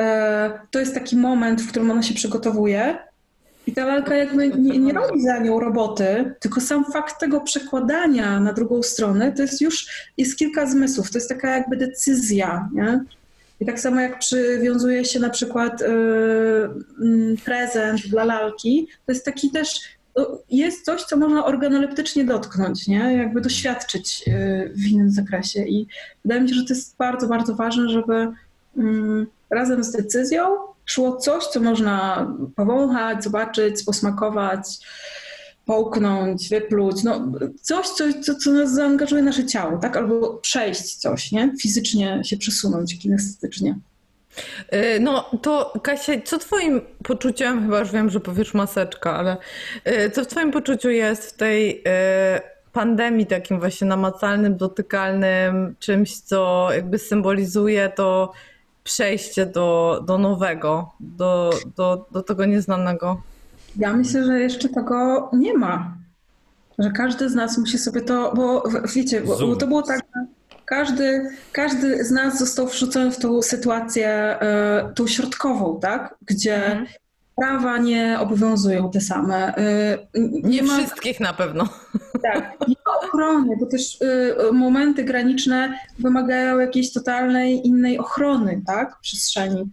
[0.00, 2.98] e, to jest taki moment, w którym ona się przygotowuje
[3.66, 8.40] I ta lalka jakby nie, nie robi za nią roboty, tylko sam fakt tego przekładania
[8.40, 13.00] na drugą stronę, to jest już, jest kilka zmysłów, to jest taka jakby decyzja, nie?
[13.60, 19.50] I tak samo jak przywiązuje się na przykład yy, prezent dla lalki, to jest taki
[19.50, 19.80] też,
[20.50, 23.16] jest coś, co można organoleptycznie dotknąć, nie?
[23.16, 25.64] Jakby doświadczyć yy, w innym zakresie.
[25.64, 25.86] I
[26.24, 28.28] wydaje mi się, że to jest bardzo, bardzo ważne, żeby
[28.76, 34.78] yy, razem z decyzją szło coś, co można powąchać, zobaczyć, posmakować,
[35.64, 39.96] połknąć, wypluć, no coś, co, co, co nas zaangażuje nasze ciało, tak?
[39.96, 41.52] Albo przejść coś, nie?
[41.60, 43.78] Fizycznie się przesunąć, kinestetycznie.
[44.74, 49.36] Y, no to Kasia, co twoim poczuciem, chyba już wiem, że powiesz maseczka, ale
[49.88, 51.82] y, co w twoim poczuciu jest w tej y,
[52.72, 58.32] pandemii takim właśnie namacalnym, dotykalnym, czymś, co jakby symbolizuje to
[58.84, 63.22] przejście do, do nowego, do, do, do tego nieznanego?
[63.76, 65.94] Ja myślę, że jeszcze tego nie ma.
[66.78, 68.62] Że każdy z nas musi sobie to, bo
[68.94, 70.37] wiecie, bo, bo to było tak, że
[70.68, 74.38] każdy, każdy z nas został wrzucony w tą sytuację,
[74.90, 76.14] y, tą środkową, tak?
[76.26, 76.86] Gdzie mhm.
[77.36, 79.58] prawa nie obowiązują te same.
[79.58, 80.78] Y, nie, nie ma...
[80.78, 81.68] wszystkich na pewno.
[82.22, 89.00] Tak, nie ma ochrony, bo też y, momenty graniczne wymagają jakiejś totalnej innej ochrony, tak?
[89.00, 89.70] Przestrzeni.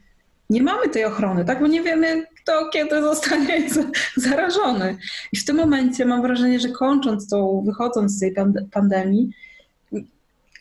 [0.49, 1.59] Nie mamy tej ochrony, tak?
[1.59, 3.69] Bo nie wiemy, kto kiedy zostanie
[4.17, 4.97] zarażony.
[5.31, 8.35] I w tym momencie mam wrażenie, że kończąc tą, wychodząc z tej
[8.71, 9.29] pandemii,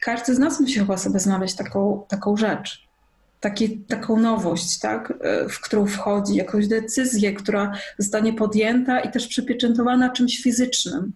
[0.04, 2.84] każdy z nas musi chyba sobie znaleźć taką, taką rzecz.
[3.40, 5.12] Taki, taką nowość, tak,
[5.50, 11.12] w którą wchodzi, jakąś decyzję, która zostanie podjęta i też przypieczętowana czymś fizycznym.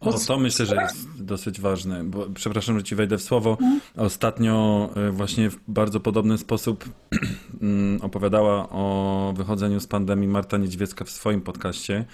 [0.00, 3.50] O, to myślę, że jest dosyć ważne, bo przepraszam, że ci wejdę w słowo.
[3.50, 3.80] Mhm.
[3.96, 6.84] Ostatnio e, właśnie w bardzo podobny sposób
[7.62, 12.04] mm, opowiadała o wychodzeniu z pandemii Marta Niedźwiecka w swoim podcaście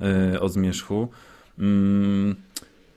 [0.00, 1.08] e, o zmierzchu.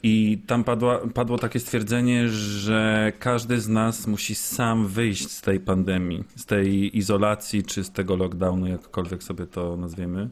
[0.04, 5.60] I tam padło, padło takie stwierdzenie, że każdy z nas musi sam wyjść z tej
[5.60, 10.30] pandemii, z tej izolacji czy z tego lockdownu, jakkolwiek sobie to nazwiemy.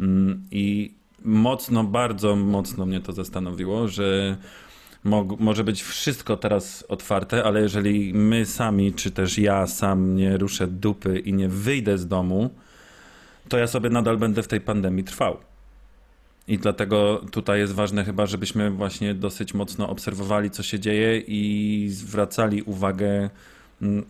[0.00, 0.94] Mm, I
[1.24, 4.36] mocno, bardzo mocno mnie to zastanowiło, że
[5.38, 10.66] może być wszystko teraz otwarte, ale jeżeli my sami, czy też ja sam nie ruszę
[10.66, 12.50] dupy i nie wyjdę z domu,
[13.48, 15.36] to ja sobie nadal będę w tej pandemii trwał.
[16.48, 21.88] I dlatego tutaj jest ważne chyba, żebyśmy właśnie dosyć mocno obserwowali, co się dzieje i
[21.90, 23.30] zwracali uwagę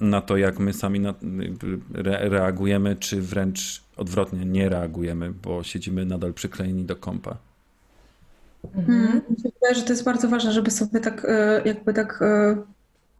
[0.01, 1.15] na to, jak my sami na,
[1.95, 7.37] re, reagujemy, czy wręcz odwrotnie nie reagujemy, bo siedzimy nadal przyklejeni do kompa.
[8.75, 9.21] Mhm.
[9.31, 12.57] Myślę, że to jest bardzo ważne, żeby sobie tak e, jakby tak e,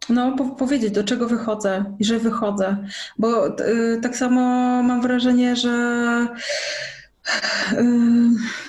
[0.09, 2.77] no, po powiedzieć, do czego wychodzę i że wychodzę.
[3.19, 3.53] Bo e,
[4.01, 4.39] tak samo
[4.83, 6.27] mam wrażenie, że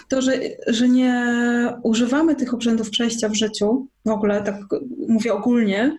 [0.08, 0.32] to, że,
[0.66, 1.34] że nie
[1.82, 4.56] używamy tych obrzędów przejścia w życiu, w ogóle tak
[5.08, 5.98] mówię ogólnie,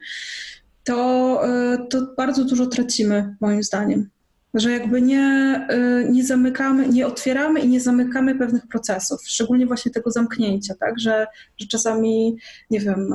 [0.84, 1.42] to,
[1.90, 4.10] to bardzo dużo tracimy, moim zdaniem.
[4.54, 9.92] Że jakby nie, y, nie zamykamy, nie otwieramy i nie zamykamy pewnych procesów, szczególnie właśnie
[9.92, 12.38] tego zamknięcia, tak, że, że czasami,
[12.70, 13.14] nie wiem,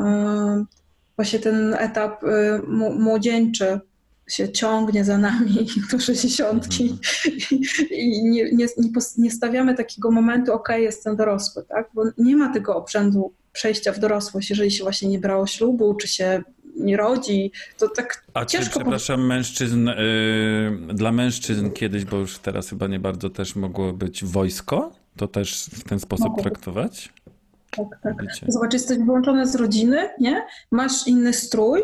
[1.16, 2.22] właśnie ten etap
[2.98, 3.80] młodzieńczy
[4.32, 6.98] się ciągnie za nami do sześćdziesiątki
[7.90, 8.66] i nie, nie,
[9.18, 13.98] nie stawiamy takiego momentu, ok, jestem dorosły, tak, bo nie ma tego obrzędu przejścia w
[13.98, 16.42] dorosłość, jeżeli się właśnie nie brało ślubu, czy się
[16.76, 18.72] nie rodzi, to tak A ciężko...
[18.72, 23.92] czy, przepraszam, mężczyzn, yy, dla mężczyzn kiedyś, bo już teraz chyba nie bardzo też mogło
[23.92, 24.92] być wojsko?
[25.16, 26.42] To też w ten sposób Mogę.
[26.42, 27.12] traktować?
[27.70, 28.16] Tak, tak.
[28.48, 30.42] Zobacz, jesteś wyłączony z rodziny, nie?
[30.70, 31.82] Masz inny strój,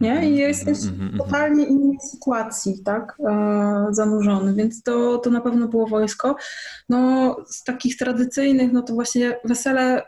[0.00, 0.10] nie?
[0.10, 3.16] I mhm, jesteś w mhm, mhm, totalnie innej sytuacji, tak?
[3.28, 6.36] E, zanurzony, więc to, to na pewno było wojsko.
[6.88, 10.02] No, z takich tradycyjnych, no to właśnie wesele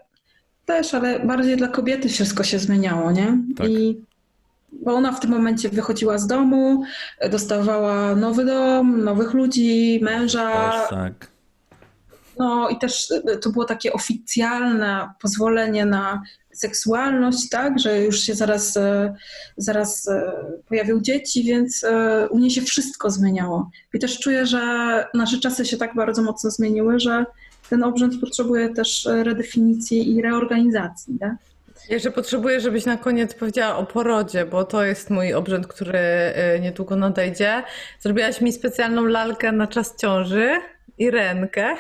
[0.67, 3.39] też, ale bardziej dla kobiety wszystko się zmieniało, nie?
[3.57, 3.69] Tak.
[3.69, 4.01] I
[4.73, 6.83] bo ona w tym momencie wychodziła z domu,
[7.31, 10.73] dostawała nowy dom, nowych ludzi, męża.
[10.91, 11.38] tak.
[12.39, 16.23] No i też e, to było takie oficjalne pozwolenie na
[16.53, 19.15] seksualność, tak, że już się zaraz, e,
[19.57, 20.33] zaraz e,
[20.69, 21.85] pojawią dzieci, więc
[22.31, 23.71] u niej się wszystko zmieniało.
[23.95, 24.61] I też czuję, że
[25.15, 27.25] nasze czasy się tak bardzo mocno zmieniły, że
[27.71, 31.19] ten obrzęd potrzebuje też redefinicji i reorganizacji.
[31.19, 31.35] Tak?
[31.89, 36.01] Jeszcze potrzebuję, żebyś na koniec powiedziała o porodzie, bo to jest mój obrzęd, który
[36.61, 37.63] niedługo nadejdzie.
[38.01, 40.61] Zrobiłaś mi specjalną lalkę na czas ciąży
[40.99, 41.77] i rękę.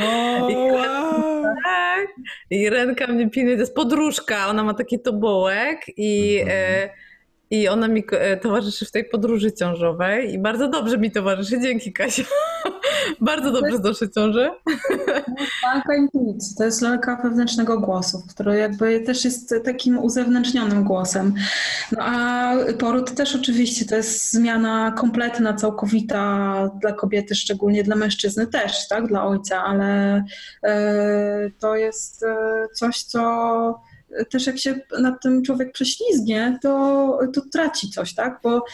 [0.00, 1.44] O, I, wow.
[1.64, 2.06] tak.
[2.50, 6.88] I ręka mnie pilnuje, to jest podróżka, ona ma taki tobołek i, mhm.
[6.88, 6.90] y,
[7.52, 11.60] i ona mi e, towarzyszy w tej podróży ciążowej i bardzo dobrze mi towarzyszy.
[11.60, 12.22] Dzięki Kasia.
[13.20, 14.50] bardzo dobrze znoszę ciążę.
[15.64, 21.34] Lalka intuicji, to jest lalka wewnętrznego głosu, który jakby też jest takim uzewnętrznionym głosem.
[21.92, 28.46] No a poród też oczywiście to jest zmiana kompletna, całkowita dla kobiety, szczególnie dla mężczyzny
[28.46, 30.24] też, tak, dla ojca, ale
[30.62, 33.22] e, to jest e, coś, co
[34.30, 38.40] też jak się nad tym człowiek prześlizgnie, to, to traci coś, tak?
[38.42, 38.64] Bo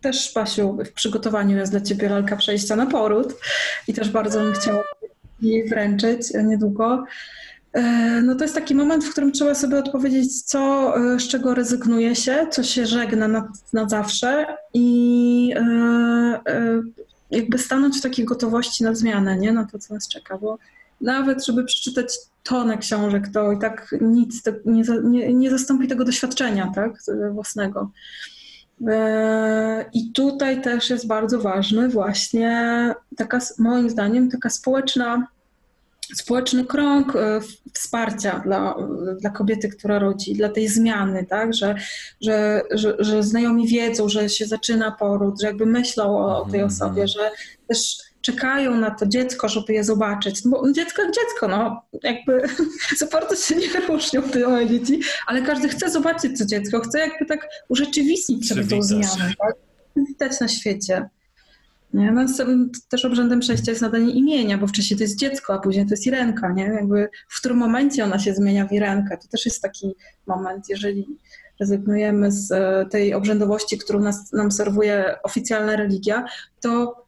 [0.00, 3.34] też, Basiu, w przygotowaniu jest dla Ciebie lalka przejścia na poród
[3.88, 4.84] i też bardzo bym chciała
[5.42, 7.04] jej wręczyć niedługo.
[7.72, 7.82] E,
[8.22, 12.16] no to jest taki moment, w którym trzeba sobie odpowiedzieć, co, e, z czego rezygnuje
[12.16, 16.82] się, co się żegna na, na zawsze i e,
[17.30, 19.52] jakby stanąć w takiej gotowości na zmianę, nie?
[19.52, 20.58] Na to, co nas czeka, bo
[21.00, 26.72] nawet żeby przeczytać tonę książek, to i tak nic nie, nie, nie zastąpi tego doświadczenia
[26.74, 26.92] tak,
[27.32, 27.90] własnego.
[28.88, 35.26] E, I tutaj też jest bardzo ważny właśnie taka, moim zdaniem, taka społeczna,
[36.14, 37.40] społeczny krąg e,
[37.74, 38.74] wsparcia dla,
[39.20, 41.54] dla kobiety, która rodzi, dla tej zmiany, tak?
[41.54, 41.74] że,
[42.20, 46.60] że, że, że znajomi wiedzą, że się zaczyna poród, że jakby myślą o, o tej
[46.60, 47.30] mhm, osobie, że
[47.68, 50.42] też czekają na to dziecko, żeby je zobaczyć.
[50.44, 52.42] Bo dziecko jak dziecko, no jakby
[53.12, 57.26] bardzo się nie różnią te moje dzieci, ale każdy chce zobaczyć to dziecko, chce jakby
[57.26, 59.54] tak urzeczywistnić sobie tą zmianę, tak?
[59.96, 61.08] Widać na świecie.
[61.94, 62.12] Nie?
[62.12, 62.26] No,
[62.88, 66.06] też obrzędem przejścia jest nadanie imienia, bo wcześniej to jest dziecko, a później to jest
[66.06, 66.64] Irenka, nie?
[66.64, 69.18] Jakby w którym momencie ona się zmienia w Irenkę.
[69.18, 69.94] To też jest taki
[70.26, 71.06] moment, jeżeli
[71.60, 76.24] rezygnujemy z e, tej obrzędowości, którą nas, nam serwuje oficjalna religia,
[76.60, 76.99] to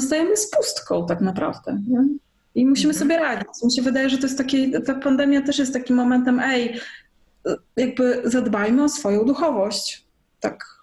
[0.00, 1.80] zostajemy z pustką tak naprawdę.
[1.88, 2.04] Nie?
[2.54, 3.08] I musimy mhm.
[3.08, 3.62] sobie radzić.
[3.64, 6.80] Mi się wydaje, że to jest taki, ta pandemia też jest takim momentem, ej,
[7.76, 10.06] jakby zadbajmy o swoją duchowość.
[10.40, 10.75] Tak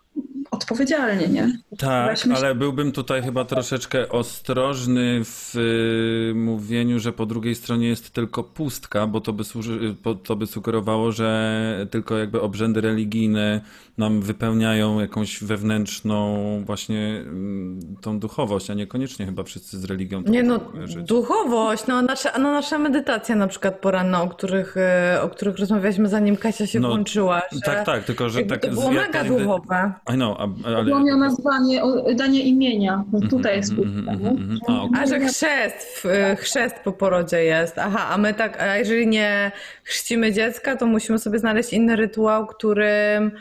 [0.53, 1.59] odpowiedzialnie, nie?
[1.77, 8.11] Tak, ale byłbym tutaj chyba troszeczkę ostrożny w y, mówieniu, że po drugiej stronie jest
[8.11, 13.61] tylko pustka, bo to by, służy, to by sugerowało, że tylko jakby obrzędy religijne
[13.97, 20.21] nam wypełniają jakąś wewnętrzną właśnie mm, tą duchowość, a niekoniecznie chyba wszyscy z religią.
[20.21, 21.07] Nie no, żyć.
[21.07, 24.77] duchowość, no nasza, no nasza medytacja na przykład poranna, o których,
[25.15, 27.41] y, o których rozmawialiśmy zanim Kasia się no, włączyła.
[27.65, 28.61] tak, tak, tylko że tak...
[28.61, 29.93] To było mega duchowe.
[30.13, 30.93] I know, ale...
[30.93, 33.03] O nazwanie, o danie imienia.
[33.11, 37.77] No tutaj jest mm, mm, mm, a, a, że chrzest, chrzest po porodzie jest.
[37.77, 39.51] Aha, a my tak, a jeżeli nie
[39.83, 43.31] chrzcimy dziecka, to musimy sobie znaleźć inny rytuał, którym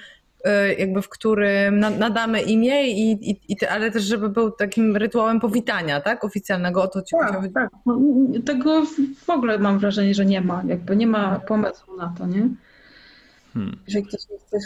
[0.47, 5.41] y, jakby w którym nadamy imię, i, i, i, ale też żeby był takim rytuałem
[5.41, 6.25] powitania, tak?
[6.25, 7.71] Oficjalnego, o to ci tak, tak.
[7.87, 8.01] No,
[8.45, 8.83] tego
[9.27, 10.63] w ogóle mam wrażenie, że nie ma.
[10.67, 12.49] Jakby nie ma pomysłu na to, nie?
[13.55, 13.79] Hmm.
[13.87, 14.59] Jeżeli ktoś nie chce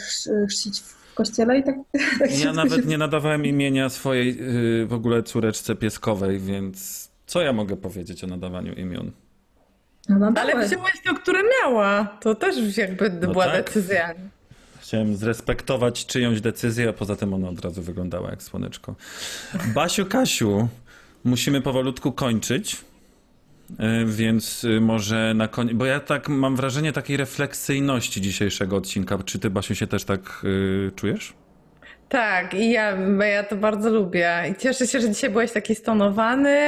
[0.48, 0.82] chrzcić
[1.16, 1.74] kościele i tak.
[2.18, 2.88] tak ja nawet się...
[2.88, 8.26] nie nadawałem imienia swojej yy, w ogóle córeczce pieskowej, więc co ja mogę powiedzieć o
[8.26, 9.10] nadawaniu imion?
[10.08, 12.04] No, no Ale wzięłaś to, które miała.
[12.20, 13.64] To też jakby no była tak.
[13.64, 14.14] decyzja.
[14.80, 18.94] Chciałem zrespektować czyjąś decyzję, a poza tym ona od razu wyglądała jak słoneczko.
[19.74, 20.68] Basiu, Kasiu,
[21.24, 22.76] musimy powolutku kończyć.
[23.78, 29.18] E, więc y, może na koniec, bo ja tak mam wrażenie takiej refleksyjności dzisiejszego odcinka.
[29.24, 31.34] Czy ty, Basiu, się też tak y, czujesz?
[32.08, 34.42] Tak, i ja, ja to bardzo lubię.
[34.50, 36.58] I cieszę się, że dzisiaj byłeś taki stonowany,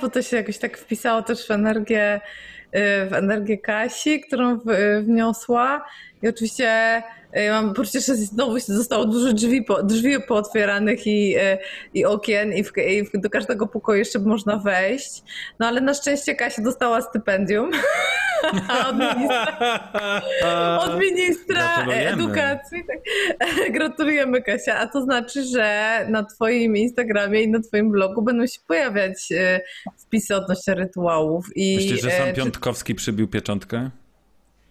[0.00, 4.58] bo to się jakoś tak wpisało też w energię, y, w energię Kasi, którą
[5.02, 5.84] wniosła.
[6.22, 7.02] I oczywiście
[7.50, 11.58] mam poczucie, że znowu zostało dużo drzwi, po, drzwi pootwieranych i, e,
[11.94, 12.72] i okien i, w,
[13.14, 15.22] i do każdego pokoju jeszcze można wejść.
[15.58, 17.70] No ale na szczęście Kasia dostała stypendium
[18.88, 22.84] od ministra, od ministra edukacji.
[22.86, 22.98] Tak.
[23.76, 24.78] Gratulujemy Kasia.
[24.78, 29.60] A to znaczy, że na twoim Instagramie i na twoim blogu będą się pojawiać e,
[29.98, 31.46] wpisy odnośnie rytuałów.
[31.56, 32.98] I, Myślisz, że sam Piątkowski czy...
[32.98, 33.90] przybił pieczątkę?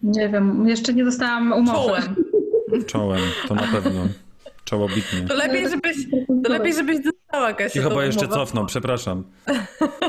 [0.02, 2.02] Nie wiem, jeszcze nie dostałam umowy.
[2.02, 2.35] Czołem.
[2.86, 4.08] Czołem, to na pewno.
[4.64, 5.20] Czołobitnie.
[5.28, 5.96] To lepiej, żebyś,
[6.44, 9.24] to lepiej, żebyś dostała Kasia Cicho, bo jeszcze cofną, przepraszam.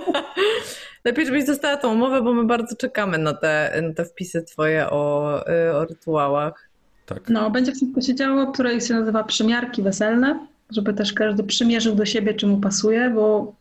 [1.05, 4.89] lepiej, żebyś dostała tą umowę, bo my bardzo czekamy na te, na te wpisy twoje
[4.89, 5.39] o,
[5.69, 6.69] y, o rytuałach.
[7.05, 7.29] Tak.
[7.29, 12.05] No, będzie wszystko się działo, które się nazywa przymiarki weselne, żeby też każdy przymierzył do
[12.05, 13.53] siebie, czy mu pasuje, bo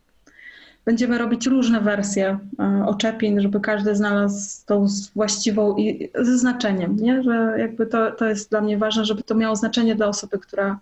[0.87, 7.23] będziemy robić różne wersje e, oczepień, żeby każdy znalazł tą właściwą i ze znaczeniem, nie?
[7.23, 10.79] że jakby to, to jest dla mnie ważne, żeby to miało znaczenie dla osoby, która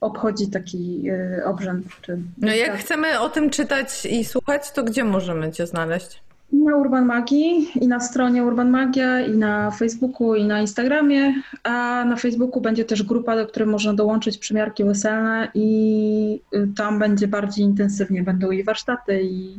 [0.00, 1.86] obchodzi taki e, obrzęd.
[2.02, 6.22] Czy no jak chcemy o tym czytać i słuchać, to gdzie możemy Cię znaleźć?
[6.54, 12.04] Na Urban Magii i na stronie Urban Magia i na Facebooku i na Instagramie, a
[12.08, 17.28] na Facebooku będzie też grupa, do której można dołączyć przymiarki weselne i y, tam będzie
[17.28, 19.58] bardziej intensywnie, będą i warsztaty i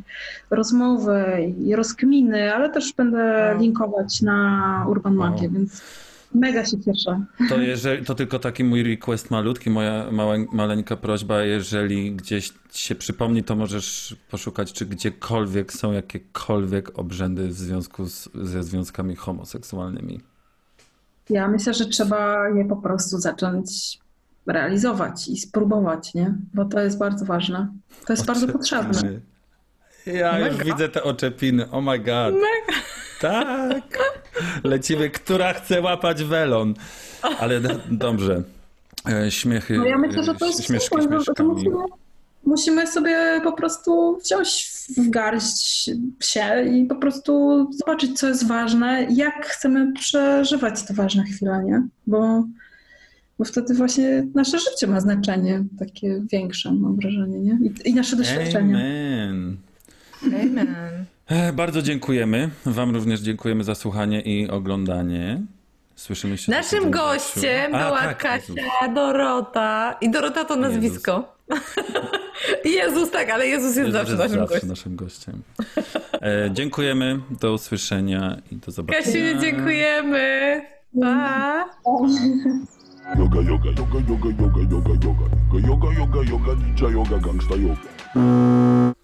[0.50, 1.24] rozmowy
[1.64, 3.16] i rozkminy, ale też będę
[3.52, 3.60] Wow.
[3.60, 5.52] linkować na Urban Magię, Wow.
[5.52, 5.82] więc
[6.36, 7.24] mega się cieszę.
[7.48, 12.94] To, jeżeli, to tylko taki mój request malutki, moja małe, maleńka prośba, jeżeli gdzieś się
[12.94, 20.20] przypomni, to możesz poszukać, czy gdziekolwiek są jakiekolwiek obrzędy w związku z, ze związkami homoseksualnymi.
[21.30, 23.98] Ja myślę, że trzeba je po prostu zacząć
[24.46, 26.34] realizować i spróbować, nie?
[26.54, 27.68] Bo to jest bardzo ważne.
[28.06, 29.20] To jest bardzo potrzebne.
[30.06, 32.34] Ja już widzę te oczepiny, oh my god.
[33.20, 33.98] Tak.
[34.64, 36.74] Lecimy, która chce łapać welon.
[37.38, 37.60] Ale
[37.90, 38.42] dobrze.
[39.08, 39.76] E, Śmiechy.
[39.78, 41.48] No ja myślę, że to e, jest śmieszki śmieszkami.
[41.48, 41.76] musimy,
[42.44, 49.06] musimy sobie po prostu wziąć w garść się i po prostu zobaczyć, co jest ważne,
[49.10, 51.82] jak chcemy przeżywać te ważne chwile, nie?
[52.06, 52.44] Bo,
[53.38, 57.58] bo wtedy właśnie nasze życie ma znaczenie takie większe, mam wrażenie, nie?
[57.62, 58.76] I, i nasze doświadczenia.
[58.76, 59.56] Amen.
[60.24, 61.04] Amen.
[61.28, 62.50] E, Bardzo dziękujemy.
[62.66, 65.40] Wam również dziękujemy za słuchanie i oglądanie.
[65.96, 66.52] Słyszymy się.
[66.52, 67.74] Naszym gościem.
[67.74, 68.94] A, była tak, Kasia Jezus.
[68.94, 69.96] Dorota.
[70.00, 71.36] I Dorota to nazwisko.
[72.64, 74.68] Jezus, tak, ale Jezus jest Jezus zawsze jest naszym zawsze gościem.
[74.68, 75.42] naszym gościem.
[76.12, 77.20] E, dziękujemy.
[77.40, 79.04] Do usłyszenia i do zobaczenia.
[79.04, 80.62] Kasiu, dziękujemy.
[81.00, 81.64] Pa.
[83.18, 85.68] Yoga, yoga, yoga, yoga, yoga, yoga, yoga.
[85.68, 88.95] Yoga, yoga, yoga, ninja yoga, gangsta yoga.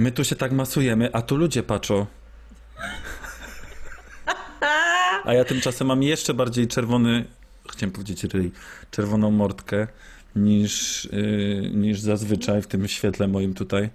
[0.00, 2.06] My tu się tak masujemy, a tu ludzie patrzą.
[5.24, 7.24] A ja tymczasem mam jeszcze bardziej czerwony,
[7.72, 8.52] chciałem powiedzieć ryj,
[8.90, 9.86] czerwoną mordkę
[10.36, 13.90] niż, yy, niż zazwyczaj w tym świetle moim tutaj.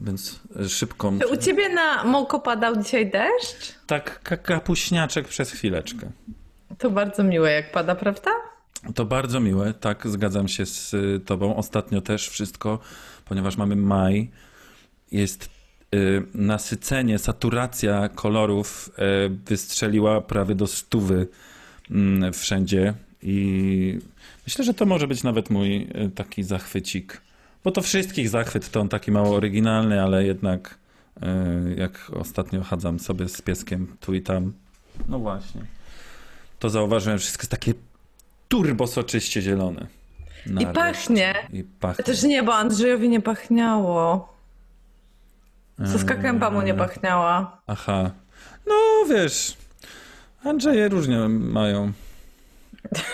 [0.00, 1.18] Więc y, szybką.
[1.18, 3.74] Czy u ciebie na Moko padał dzisiaj deszcz?
[3.86, 6.10] Tak ka- kapuśniaczek przez chwileczkę.
[6.78, 8.30] To bardzo miłe, jak pada, prawda?
[8.94, 11.56] To bardzo miłe, tak, zgadzam się z y, tobą.
[11.56, 12.78] Ostatnio też wszystko,
[13.24, 14.30] ponieważ mamy maj,
[15.14, 15.50] jest
[15.94, 18.90] y, nasycenie, saturacja kolorów
[19.26, 21.28] y, wystrzeliła prawie do stówy
[21.90, 23.98] mm, wszędzie i
[24.46, 27.20] myślę, że to może być nawet mój y, taki zachwycik.
[27.64, 30.78] Bo to wszystkich zachwyt, to on taki mało oryginalny, ale jednak
[31.76, 34.52] jak ostatnio chadzam sobie z pieskiem tu i tam,
[35.08, 35.62] no właśnie,
[36.58, 37.74] to zauważyłem, że wszystko jest takie
[38.48, 39.86] turbo soczyście zielone.
[40.60, 41.34] I pachnie.
[41.52, 42.04] I pachnie.
[42.04, 44.33] Też nie, bo Andrzejowi nie pachniało.
[45.92, 47.62] Soska kępa mu nie pachniała.
[47.66, 48.10] Aha.
[48.66, 48.74] No
[49.08, 49.56] wiesz,
[50.44, 51.92] Andrzeje różnie mają.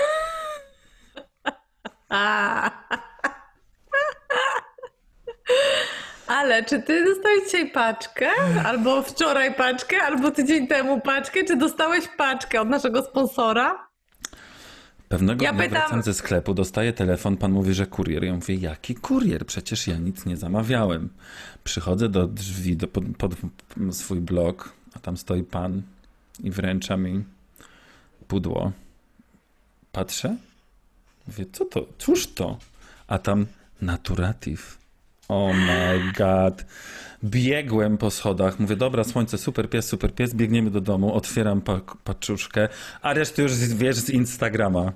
[6.27, 8.29] Ale czy ty dostałeś dzisiaj paczkę?
[8.65, 11.45] Albo wczoraj paczkę, albo tydzień temu paczkę?
[11.45, 13.90] Czy dostałeś paczkę od naszego sponsora?
[15.11, 18.25] Pewnego Ja dnia pytam- wracam ze sklepu, dostaję telefon, pan mówi, że kurier.
[18.25, 19.47] Ja mówię, jaki kurier?
[19.47, 21.09] Przecież ja nic nie zamawiałem.
[21.65, 23.33] Przychodzę do drzwi, do, pod, pod
[23.91, 25.83] swój blok, a tam stoi pan
[26.43, 27.25] i wręcza mi
[28.29, 28.73] pudło.
[29.93, 30.37] Patrzę,
[31.27, 31.87] mówię, co to?
[31.99, 32.59] Cóż to?
[33.07, 33.47] A tam
[33.83, 34.79] naturative.
[35.31, 36.65] Oh my god.
[37.25, 41.81] Biegłem po schodach, mówię, dobra, słońce, super pies, super pies, biegniemy do domu, otwieram pa
[42.05, 42.69] paczuszkę,
[43.03, 44.93] a resztę już wiesz z Instagrama.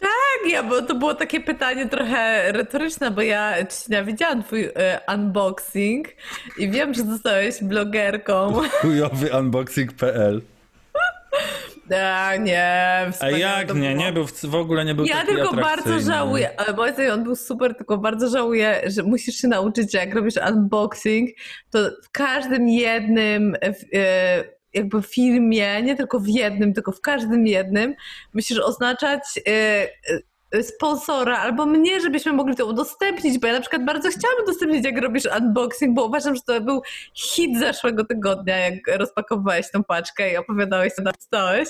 [0.00, 5.00] Tak, ja, bo to było takie pytanie trochę retoryczne, bo ja Cina, widziałam twój e,
[5.14, 6.08] unboxing
[6.58, 8.60] i wiem, że zostałeś blogerką.
[8.82, 10.42] Chujowy unboxing.pl.
[11.96, 12.66] A nie,
[13.20, 13.98] A jak nie, było.
[13.98, 17.24] nie był, w- ogóle nie był Ja taki tylko bardzo żałuję, ale moim zdaniem on
[17.24, 21.30] był super, tylko bardzo żałuję, że musisz się nauczyć, że jak robisz unboxing,
[21.70, 27.46] to w każdym jednym w, e, jakby filmie, nie tylko w jednym, tylko w każdym
[27.46, 27.94] jednym,
[28.34, 29.88] musisz oznaczać e, e,
[30.62, 34.98] sponsora albo mnie, żebyśmy mogli to udostępnić, bo ja na przykład bardzo chciałam udostępnić, jak
[34.98, 36.82] robisz unboxing, bo uważam, że to był
[37.14, 41.68] hit zeszłego tygodnia, jak rozpakowałeś tą paczkę i opowiadałeś, co dostałeś,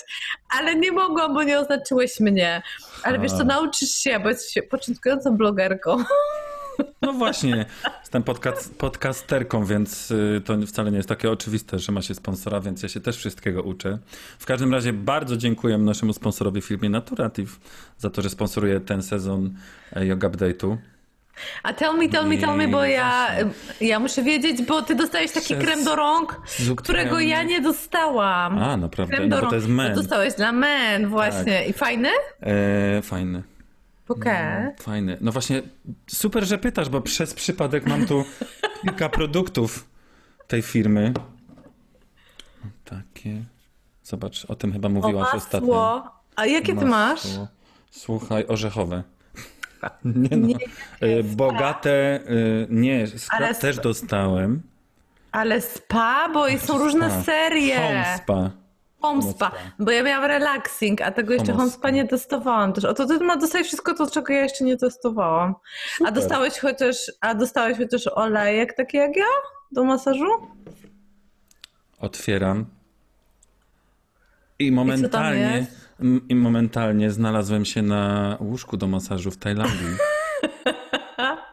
[0.58, 2.62] ale nie mogłam, bo nie oznaczyłeś mnie.
[3.02, 5.96] Ale wiesz co, nauczysz się, bo jesteś początkującą blogerką.
[7.02, 7.66] No właśnie,
[8.00, 12.60] jestem podca- podcasterką, więc y, to wcale nie jest takie oczywiste, że ma się sponsora,
[12.60, 13.98] więc ja się też wszystkiego uczę.
[14.38, 17.60] W każdym razie bardzo dziękuję naszemu sponsorowi firmie Naturative
[17.98, 19.54] za to, że sponsoruje ten sezon
[19.92, 20.76] e, Yoga Update'u.
[21.62, 23.28] A tell me, tell me, tell me, bo ja,
[23.80, 26.40] ja muszę wiedzieć, bo ty dostałeś taki Przez krem do rąk,
[26.76, 28.58] którego ja nie dostałam.
[28.58, 29.54] A, naprawdę, Krem no do to rąk.
[29.54, 29.94] jest men.
[29.94, 31.66] To dostałeś dla men, właśnie.
[31.66, 32.08] I fajny?
[32.42, 33.42] E, fajny.
[34.10, 34.68] Okej.
[34.80, 35.16] Fajny.
[35.20, 35.62] No właśnie,
[36.06, 38.24] super, że pytasz, bo przez przypadek mam tu
[38.82, 39.88] kilka produktów
[40.46, 41.12] tej firmy.
[42.84, 43.44] Takie.
[44.02, 45.68] Zobacz, o tym chyba O mówiłaś ostatnio.
[45.68, 46.10] masło.
[46.36, 47.24] A jakie ty masz?
[47.24, 47.48] Masło.
[47.90, 49.02] Słuchaj, orzechowe.
[50.04, 50.46] Nie no.
[50.46, 50.56] Nie,
[51.00, 52.20] E, Bogate, e,
[52.68, 54.62] nie, skrap Ale też dostałem.
[55.32, 57.76] Ale spa, bo są różne serie.
[57.76, 58.50] Home spa.
[59.02, 59.50] Home spa.
[59.78, 61.78] Bo ja miałam relaxing, a tego jeszcze Home home spa.
[61.78, 62.84] spa nie testowałam też.
[62.84, 65.54] O to ty ma dostałeś wszystko to, czego ja jeszcze nie testowałam.
[65.54, 66.12] A Super.
[66.14, 69.24] dostałeś chociaż, a dostałeś chociaż olejek taki jak ja
[69.72, 70.26] do masażu?
[71.98, 72.66] Otwieram.
[74.58, 75.66] I momentalnie,
[76.00, 79.96] m- i momentalnie znalazłem się na łóżku do masażu w Tajlandii.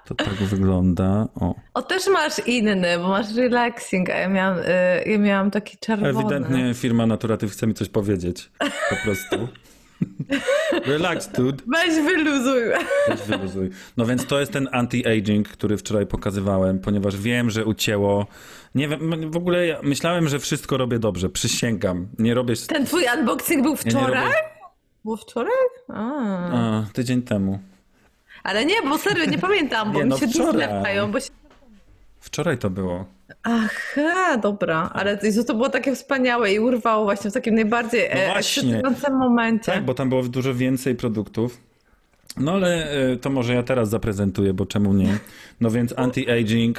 [0.07, 1.27] To tak wygląda.
[1.35, 1.55] O.
[1.73, 4.63] O, też masz inny, bo masz relaxing, a ja miałam, y,
[5.05, 6.09] ja miałam taki czerwony.
[6.09, 8.51] Ewidentnie firma Naturatyw chce mi coś powiedzieć.
[8.89, 9.47] Po prostu.
[10.85, 11.63] Relax, dude.
[11.67, 12.61] Weź wyluzuj.
[13.07, 13.69] Weź wyluzuj.
[13.97, 18.27] No więc to jest ten anti-aging, który wczoraj pokazywałem, ponieważ wiem, że ucięło.
[18.75, 21.29] Nie wiem, w ogóle ja myślałem, że wszystko robię dobrze.
[21.29, 22.07] Przysięgam.
[22.19, 22.53] Nie robię.
[22.67, 24.23] Ten twój unboxing był ja wczoraj?
[24.25, 24.35] robię...
[25.03, 25.53] Było wczoraj?
[25.87, 26.11] A.
[26.51, 27.59] A, tydzień temu.
[28.47, 30.67] Ale nie, bo serio, nie pamiętam, bo Nie, mi no się wczoraj.
[30.67, 31.11] wczoraj.
[31.11, 31.29] bo się...
[32.19, 33.05] Wczoraj to było.
[33.43, 38.19] Aha, dobra, ale to, to było takie wspaniałe i urwało właśnie w takim najbardziej No
[38.19, 39.71] e, ekscytującym momencie.
[39.71, 41.61] Tak, bo tam było dużo więcej produktów.
[42.37, 45.17] No ale e, to może ja teraz zaprezentuję, bo czemu nie?
[45.61, 46.73] No więc anti-aging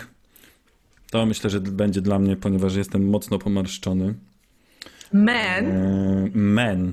[1.11, 4.15] to myślę, że będzie dla mnie, ponieważ jestem mocno pomarszczony.
[5.13, 6.93] Man, E, Men.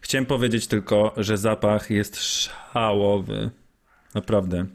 [0.00, 3.50] Chciałem powiedzieć tylko, że zapach jest szałowy.
[4.14, 4.66] Naprawdę.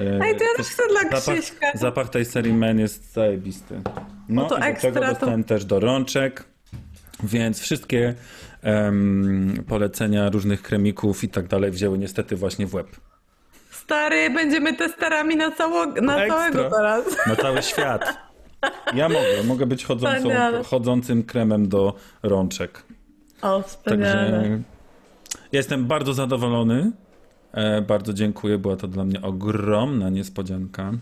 [0.00, 1.66] E, Ej, to ja też chcę dla zapach, Krzyśka.
[1.74, 3.80] zapach tej serii Men jest zajebisty.
[4.28, 6.44] No, No to i do ekstra, tego to- dostałem też do rączek,
[7.22, 8.14] więc wszystkie
[8.62, 12.86] em, polecenia różnych kremików i tak dalej wzięły niestety właśnie w łeb.
[13.70, 16.50] stary, będziemy testerami na, cało, na Ekstra.
[16.52, 17.04] całego teraz.
[17.26, 18.16] Na cały świat.
[18.94, 20.28] Ja mogę, mogę być chodzącą,
[20.64, 22.82] chodzącym kremem do rączek.
[23.42, 24.30] O, wspaniale.
[24.32, 24.60] Także
[25.52, 26.92] jestem bardzo zadowolony.
[27.52, 30.92] E, bardzo dziękuję, była to dla mnie ogromna niespodzianka.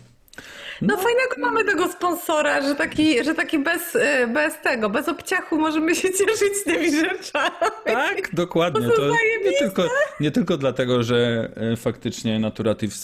[0.82, 5.58] No fajnego mamy tego sponsora, że taki, że taki bez, y, bez tego, bez obciachu
[5.58, 7.50] możemy się cieszyć tymi rzeczami.
[7.84, 8.88] Tak, dokładnie.
[8.88, 9.08] To To
[9.44, 9.88] nie tylko,
[10.20, 12.94] nie tylko dlatego, że e, faktycznie Naturative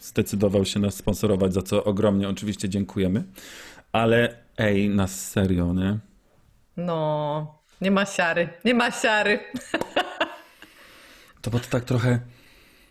[0.00, 3.24] zdecydował się nas sponsorować, za co ogromnie oczywiście dziękujemy,
[3.92, 5.98] ale ej, na serio, nie?
[6.76, 9.38] No, nie ma siary, nie ma siary.
[11.42, 12.20] To bo to tak trochę,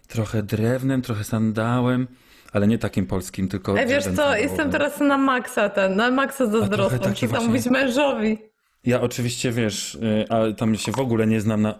[0.08, 2.08] trochę drewnem, trochę sandałem,
[2.54, 4.44] ale nie takim polskim, tylko wiesz co, sandałowym.
[4.44, 8.38] jestem teraz na maksa ten, na maksa zazdrosna, muszę właśnie- mówić mężowi.
[8.86, 11.76] Ja oczywiście, wiesz, y, ale tam się w ogóle nie znam na...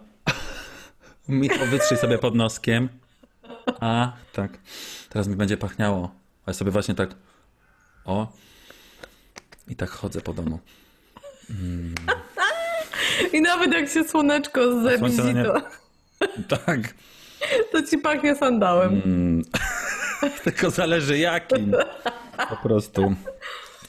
[1.28, 2.88] Michał, wytrzyj sobie pod noskiem.
[3.80, 4.58] A, tak.
[5.08, 6.10] Teraz mi będzie pachniało.
[6.46, 7.10] A ja sobie właśnie tak...
[8.04, 8.32] O.
[9.68, 10.58] I tak chodzę po domu.
[13.32, 14.60] I nawet jak się słoneczko
[15.34, 15.62] nie- to,
[16.66, 16.80] Tak.
[17.72, 19.02] to ci pachnie sandałem.
[19.04, 19.42] Mm.
[20.44, 21.74] Tylko zależy jakim.
[22.50, 23.14] Po prostu.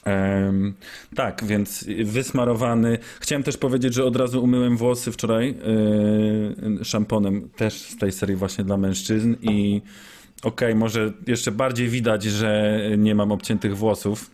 [0.04, 0.74] Em,
[1.14, 2.98] tak, więc wysmarowany.
[3.20, 5.54] Chciałem też powiedzieć, że od razu umyłem włosy wczoraj
[6.76, 9.82] yy, szamponem, też z tej serii właśnie dla mężczyzn i
[10.42, 14.30] okej, może jeszcze bardziej widać, że nie mam obciętych włosów.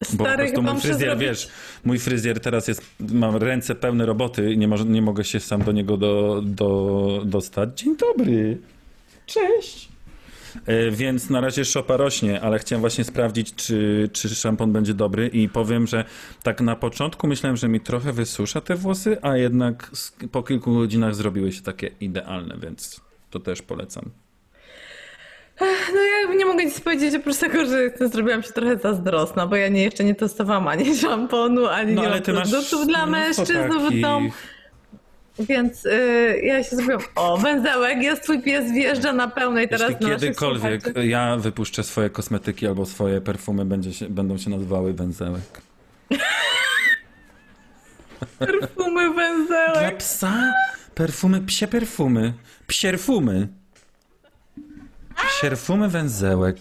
[0.00, 1.48] Bo po Stary, prostu mój fryzjer, zrobić- wiesz,
[1.84, 5.62] mój fryzjer teraz jest, mam ręce pełne roboty i nie, może, nie mogę się sam
[5.62, 7.80] do niego do, do, dostać.
[7.80, 8.58] Dzień dobry.
[9.26, 9.88] Cześć.
[10.66, 15.28] E, Więc na razie szopa rośnie, ale chciałem właśnie sprawdzić, czy, czy szampon będzie dobry
[15.28, 16.04] i powiem, że
[16.42, 19.90] tak na początku myślałem, że mi trochę wysusza te włosy, a jednak
[20.32, 24.10] po kilku godzinach zrobiły się takie idealne, więc to też polecam.
[25.94, 29.68] No ja nie mogę nic powiedzieć oprócz tego, że zrobiłam się trochę zazdrosna, bo ja
[29.68, 33.06] nie, jeszcze nie testowałam ani szamponu, ani No nie ale mam ty masz produktów dla
[33.06, 34.30] mężczyzn w domu.
[35.38, 40.06] Więc y, ja się zrobiłam, o węzełek, jest twój pies, wjeżdża na pełnej teraz Jeśli
[40.06, 41.06] kiedykolwiek słuchaczy.
[41.06, 45.42] ja wypuszczę swoje kosmetyki albo swoje perfumy, będzie się, będą się nazywały węzełek.
[48.38, 49.96] Perfumy Dla węzełek.
[49.96, 50.52] psa
[50.94, 52.32] perfumy, psie perfumy,
[52.66, 53.48] psierfumy.
[55.26, 56.56] Psierfumy węzełek.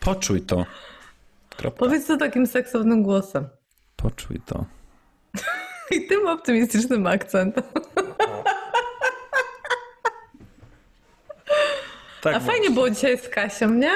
[0.00, 0.66] Poczuj to.
[1.56, 1.78] Kropka.
[1.78, 3.48] Powiedz to takim seksownym głosem.
[3.96, 4.64] Poczuj to.
[5.96, 7.64] I tym optymistycznym akcentem.
[12.20, 13.92] Tak, A fajnie było dzisiaj z Kasią, nie?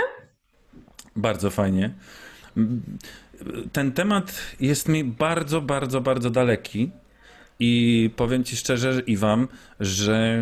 [1.16, 1.90] Bardzo fajnie.
[3.72, 6.90] Ten temat jest mi bardzo, bardzo, bardzo daleki,
[7.60, 9.48] I powiem ci szczerze i wam,
[9.80, 10.38] że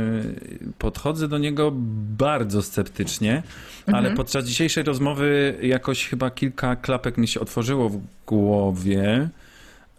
[0.78, 1.72] podchodzę do niego
[2.18, 3.42] bardzo sceptycznie,
[3.86, 9.28] ale podczas dzisiejszej rozmowy jakoś chyba kilka klapek mi się otworzyło w głowie.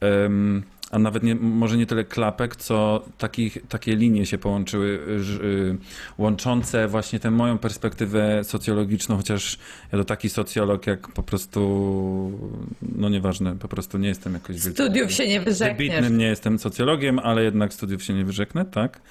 [0.01, 4.87] Em, a nawet nie, może nie tyle klapek, co takich, takie linie się połączyły,
[5.43, 5.77] y,
[6.17, 9.59] łączące właśnie tę moją perspektywę socjologiczną, chociaż
[9.91, 11.59] ja to taki socjolog, jak po prostu,
[12.81, 15.89] no nieważne, po prostu nie jestem jakoś Studiów się nie wyrzekniesz.
[15.89, 19.01] Wybitnym nie jestem socjologiem, ale jednak studiów się nie wyrzeknę, tak.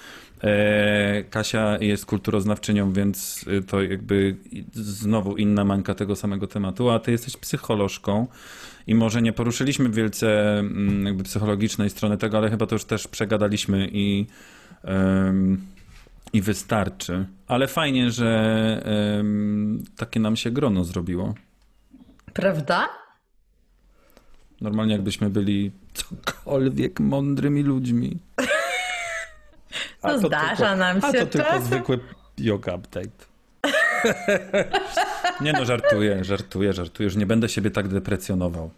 [0.42, 4.36] E, Kasia jest kulturoznawczynią, więc y, to jakby
[4.72, 8.26] znowu inna mańka tego samego tematu, a ty jesteś psycholożką
[8.86, 13.08] i może nie poruszyliśmy wielce mm, jakby psychologicznej strony tego, ale chyba to już też
[13.08, 14.26] przegadaliśmy i,
[16.32, 17.26] i wystarczy.
[17.46, 18.82] Ale fajnie, że
[19.96, 21.34] takie nam się grono zrobiło.
[22.32, 22.88] Prawda?
[24.60, 28.18] Normalnie jakbyśmy byli cokolwiek mądrymi ludźmi.
[30.02, 31.62] A No zdarza nam A się to tylko czasem.
[31.62, 31.98] zwykły
[32.38, 33.08] yoga update.
[35.40, 37.04] Nie no, żartuję, żartuję, żartuję.
[37.04, 38.70] Już nie będę siebie tak deprecjonował.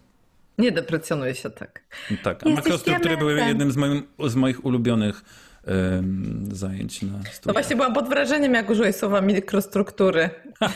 [0.57, 1.81] Nie deprecjonuję się tak.
[2.23, 5.21] Tak, a Jesteś makrostruktury były jednym z, moim, z moich ulubionych
[5.65, 7.41] em, zajęć na studiach.
[7.45, 10.29] No właśnie byłam pod wrażeniem, jak użyłeś słowa mikrostruktury.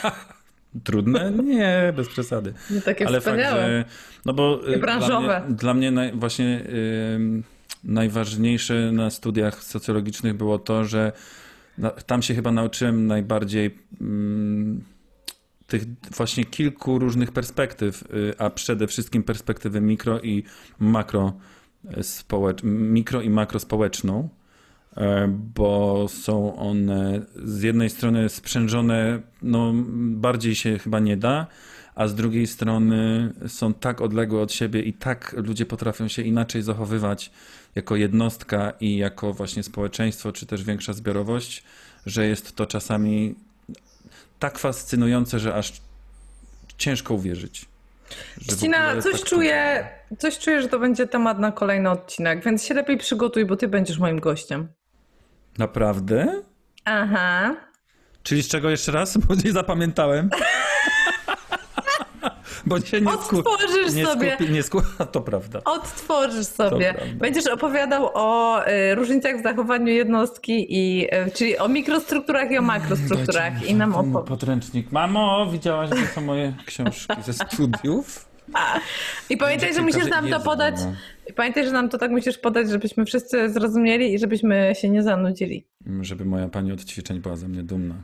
[0.84, 1.32] Trudne?
[1.32, 2.54] Nie, bez przesady.
[2.70, 3.62] Nie takie Ale fakt, wspaniałe.
[3.68, 3.86] że.
[4.26, 5.28] No bo y, I branżowe.
[5.28, 6.64] Dla mnie, dla mnie naj, właśnie
[7.16, 7.44] ym,
[7.86, 11.12] najważniejsze na studiach socjologicznych było to, że
[12.06, 14.84] tam się chyba nauczyłem najbardziej ym,
[15.68, 15.84] tych
[16.16, 20.44] właśnie kilku różnych perspektyw, y, a przede wszystkim perspektywy mikro i
[20.80, 21.34] makro
[21.98, 24.30] y, społecz, mikro i makrospołeczną
[24.98, 31.48] e, bo są one z jednej strony sprzężone, no bardziej się chyba nie da,
[31.96, 36.62] a z drugiej strony są tak odległe od siebie i tak ludzie potrafią się inaczej
[36.62, 37.32] zachowywać
[37.76, 41.64] jako jednostka i jako właśnie społeczeństwo, czy też większa zbiorowość,
[42.06, 43.36] że jest to czasami
[44.40, 45.74] tak fascynujące, że aż
[46.78, 47.66] ciężko uwierzyć.
[48.42, 52.74] Ścina, coś tak czuję, coś czuję, że to będzie temat na kolejny odcinek, więc się
[52.74, 54.68] lepiej przygotuj, bo ty będziesz moim gościem.
[55.58, 56.42] Naprawdę?
[56.86, 57.56] Aha.
[58.24, 59.18] Czyli z czego jeszcze raz?
[59.28, 60.30] Bo nie zapamiętałem.
[62.66, 63.40] Bo się nie sku...
[63.40, 64.36] Odtworzysz nie sobie.
[64.36, 64.52] Skupi...
[64.52, 64.82] Nie sku...
[65.12, 65.62] To prawda.
[65.66, 66.94] Odtworzysz sobie.
[66.94, 67.14] prawda.
[67.16, 72.62] Będziesz opowiadał o y, różnicach w zachowaniu jednostki, i, y, czyli o mikrostrukturach i o
[72.62, 73.64] makrostrukturach.
[73.68, 74.92] I nam Ten opo- Podręcznik.
[74.92, 78.26] Mamo, widziałaś, że są moje książki ze studiów?
[79.30, 80.76] I pamiętaj, że musisz nam to podać.
[80.78, 80.94] no.
[81.30, 85.04] I pamiętaj, że nam to tak musisz podać, żebyśmy wszyscy zrozumieli i żebyśmy się nie
[85.04, 85.68] zanudzili.
[86.02, 87.96] Żeby moja pani od ćwiczeń była ze mnie dumna.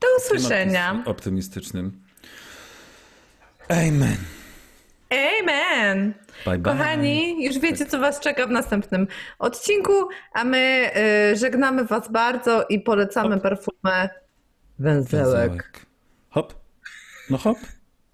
[0.00, 1.02] Do usłyszenia.
[1.06, 2.01] Optymistycznym.
[3.72, 4.16] Amen.
[5.10, 6.14] Amen.
[6.44, 6.72] Bye bye.
[6.72, 9.06] Kochani, już wiecie, co Was czeka w następnym
[9.38, 9.92] odcinku,
[10.32, 10.90] a my
[11.32, 13.42] y, żegnamy Was bardzo i polecamy hop.
[13.42, 14.08] perfumę
[14.78, 15.32] węzełek.
[15.32, 15.86] węzełek.
[16.30, 16.54] Hop.
[17.30, 17.58] No hop.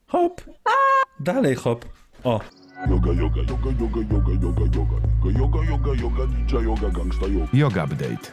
[0.07, 0.41] Hop.
[0.65, 0.71] A!
[1.21, 1.85] Dalej hop.
[2.25, 2.41] O.
[2.91, 4.99] Yoga, yoga, yoga, yoga, yoga, yoga, yoga.
[5.25, 7.47] Yoga, yoga, yoga, yoga, ninja yoga, gangsta yoga.
[7.53, 8.33] Yoga update.